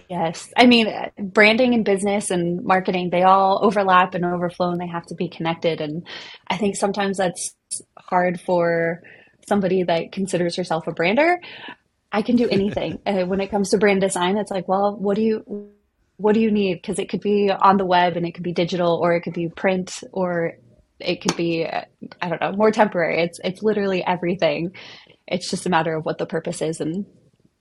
Yes. 0.09 0.53
I 0.57 0.67
mean, 0.67 0.89
uh, 0.89 1.11
branding 1.19 1.75
and 1.75 1.85
business 1.85 2.31
and 2.31 2.65
marketing, 2.65 3.11
they 3.11 3.23
all 3.23 3.61
overlap 3.63 4.15
and 4.15 4.25
overflow 4.25 4.71
and 4.71 4.81
they 4.81 4.87
have 4.87 5.07
to 5.07 5.15
be 5.15 5.29
connected. 5.29 5.81
And 5.81 6.07
I 6.49 6.57
think 6.57 6.77
sometimes 6.77 7.19
that's 7.19 7.55
hard 7.99 8.41
for 8.41 9.03
somebody 9.49 9.83
that 9.85 10.13
considers 10.13 10.57
herself 10.57 10.87
a 10.87 10.93
brander. 10.93 11.41
I 12.13 12.23
can 12.23 12.37
do 12.37 12.49
anything. 12.51 13.01
and 13.07 13.29
when 13.29 13.41
it 13.41 13.51
comes 13.51 13.71
to 13.71 13.79
brand 13.79 14.01
design, 14.01 14.37
it's 14.37 14.51
like, 14.51 14.69
well, 14.69 14.97
what 14.97 15.17
do 15.17 15.23
you 15.23 15.73
what 16.17 16.35
do 16.35 16.41
you 16.41 16.51
need? 16.51 16.83
Because 16.83 16.99
it 16.99 17.09
could 17.09 17.21
be 17.21 17.49
on 17.49 17.77
the 17.77 17.87
web 17.87 18.17
and 18.17 18.27
it 18.27 18.33
could 18.33 18.43
be 18.43 18.53
digital 18.53 18.99
or 19.01 19.15
it 19.15 19.23
could 19.23 19.35
be 19.35 19.49
print 19.49 20.03
or 20.13 20.55
it 20.99 21.23
could 21.23 21.37
be 21.37 21.65
uh, 21.65 21.83
I 22.21 22.29
don't 22.29 22.41
know, 22.41 22.53
more 22.53 22.73
temporary. 22.73 23.23
It's 23.23 23.39
it's 23.45 23.63
literally 23.63 24.05
everything. 24.05 24.73
It's 25.27 25.51
just 25.51 25.67
a 25.67 25.71
matter 25.71 25.95
of 25.97 26.05
what 26.05 26.19
the 26.19 26.27
purpose 26.27 26.61
is 26.61 26.81
and 26.81 27.07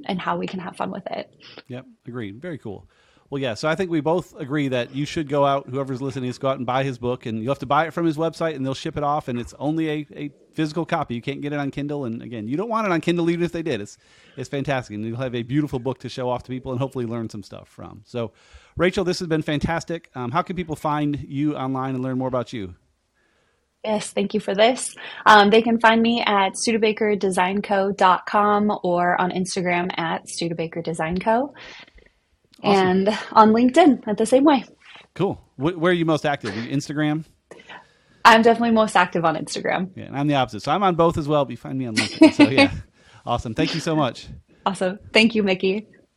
and 0.05 0.19
how 0.19 0.37
we 0.37 0.47
can 0.47 0.59
have 0.59 0.75
fun 0.75 0.91
with 0.91 1.05
it. 1.07 1.33
Yep, 1.67 1.85
agreed. 2.07 2.41
Very 2.41 2.57
cool. 2.57 2.87
Well, 3.29 3.41
yeah. 3.41 3.55
So 3.55 3.67
I 3.67 3.75
think 3.75 3.91
we 3.91 3.99
both 3.99 4.35
agree 4.37 4.69
that 4.69 4.95
you 4.95 5.05
should 5.05 5.27
go 5.27 5.45
out. 5.45 5.67
Whoever's 5.69 6.01
listening, 6.01 6.29
is 6.29 6.37
go 6.37 6.47
out 6.49 6.57
and 6.57 6.65
buy 6.65 6.83
his 6.83 6.97
book, 6.97 7.25
and 7.25 7.39
you'll 7.39 7.51
have 7.51 7.59
to 7.59 7.65
buy 7.65 7.87
it 7.87 7.91
from 7.91 8.05
his 8.05 8.15
website, 8.15 8.55
and 8.55 8.65
they'll 8.65 8.73
ship 8.73 8.95
it 8.95 9.03
off, 9.03 9.27
and 9.27 9.37
it's 9.37 9.53
only 9.59 9.89
a, 9.89 10.07
a 10.15 10.31
physical 10.53 10.85
copy. 10.85 11.15
You 11.15 11.21
can't 11.21 11.41
get 11.41 11.51
it 11.51 11.59
on 11.59 11.69
Kindle, 11.71 12.05
and 12.05 12.21
again, 12.21 12.47
you 12.47 12.55
don't 12.55 12.69
want 12.69 12.87
it 12.87 12.91
on 12.91 13.01
Kindle 13.01 13.29
even 13.29 13.43
if 13.43 13.51
they 13.51 13.63
did. 13.63 13.81
It's 13.81 13.97
it's 14.37 14.49
fantastic, 14.49 14.95
and 14.95 15.03
you'll 15.05 15.17
have 15.17 15.35
a 15.35 15.43
beautiful 15.43 15.79
book 15.79 15.99
to 15.99 16.09
show 16.09 16.29
off 16.29 16.43
to 16.43 16.49
people, 16.49 16.71
and 16.71 16.79
hopefully 16.79 17.05
learn 17.05 17.29
some 17.29 17.43
stuff 17.43 17.67
from. 17.67 18.01
So, 18.05 18.31
Rachel, 18.77 19.03
this 19.03 19.19
has 19.19 19.27
been 19.27 19.41
fantastic. 19.41 20.09
Um, 20.15 20.31
how 20.31 20.41
can 20.41 20.55
people 20.55 20.77
find 20.77 21.19
you 21.27 21.57
online 21.57 21.95
and 21.95 22.03
learn 22.03 22.17
more 22.17 22.29
about 22.29 22.53
you? 22.53 22.75
Yes, 23.87 24.11
thank 24.11 24.33
you 24.33 24.41
for 24.41 24.53
this. 24.53 24.93
Um, 25.25 25.49
they 25.49 25.61
can 25.61 25.79
find 25.79 26.01
me 26.01 26.21
at 26.21 26.55
studebakerdesignco.com 26.55 28.79
or 28.83 29.21
on 29.21 29.31
Instagram 29.31 29.97
at 29.97 30.25
studebakerdesignco. 30.25 31.53
Awesome. 32.63 32.63
And 32.63 33.07
on 33.31 33.53
LinkedIn 33.53 34.05
at 34.05 34.17
the 34.17 34.25
same 34.25 34.43
way. 34.43 34.65
Cool. 35.15 35.41
Where 35.55 35.91
are 35.91 35.93
you 35.93 36.03
most 36.03 36.25
active? 36.25 36.51
Instagram? 36.51 37.23
I'm 38.25 38.41
definitely 38.41 38.71
most 38.71 38.97
active 38.97 39.23
on 39.23 39.37
Instagram. 39.37 39.91
Yeah, 39.95 40.07
and 40.07 40.17
I'm 40.17 40.27
the 40.27 40.35
opposite. 40.35 40.63
So 40.63 40.73
I'm 40.73 40.83
on 40.83 40.95
both 40.95 41.17
as 41.17 41.29
well, 41.29 41.45
but 41.45 41.51
you 41.51 41.57
find 41.57 41.79
me 41.79 41.85
on 41.85 41.95
LinkedIn. 41.95 42.33
So 42.33 42.49
yeah. 42.49 42.73
awesome. 43.25 43.53
Thank 43.53 43.73
you 43.73 43.79
so 43.79 43.95
much. 43.95 44.27
Awesome. 44.65 44.99
Thank 45.13 45.33
you, 45.33 45.43
Mickey. 45.43 45.87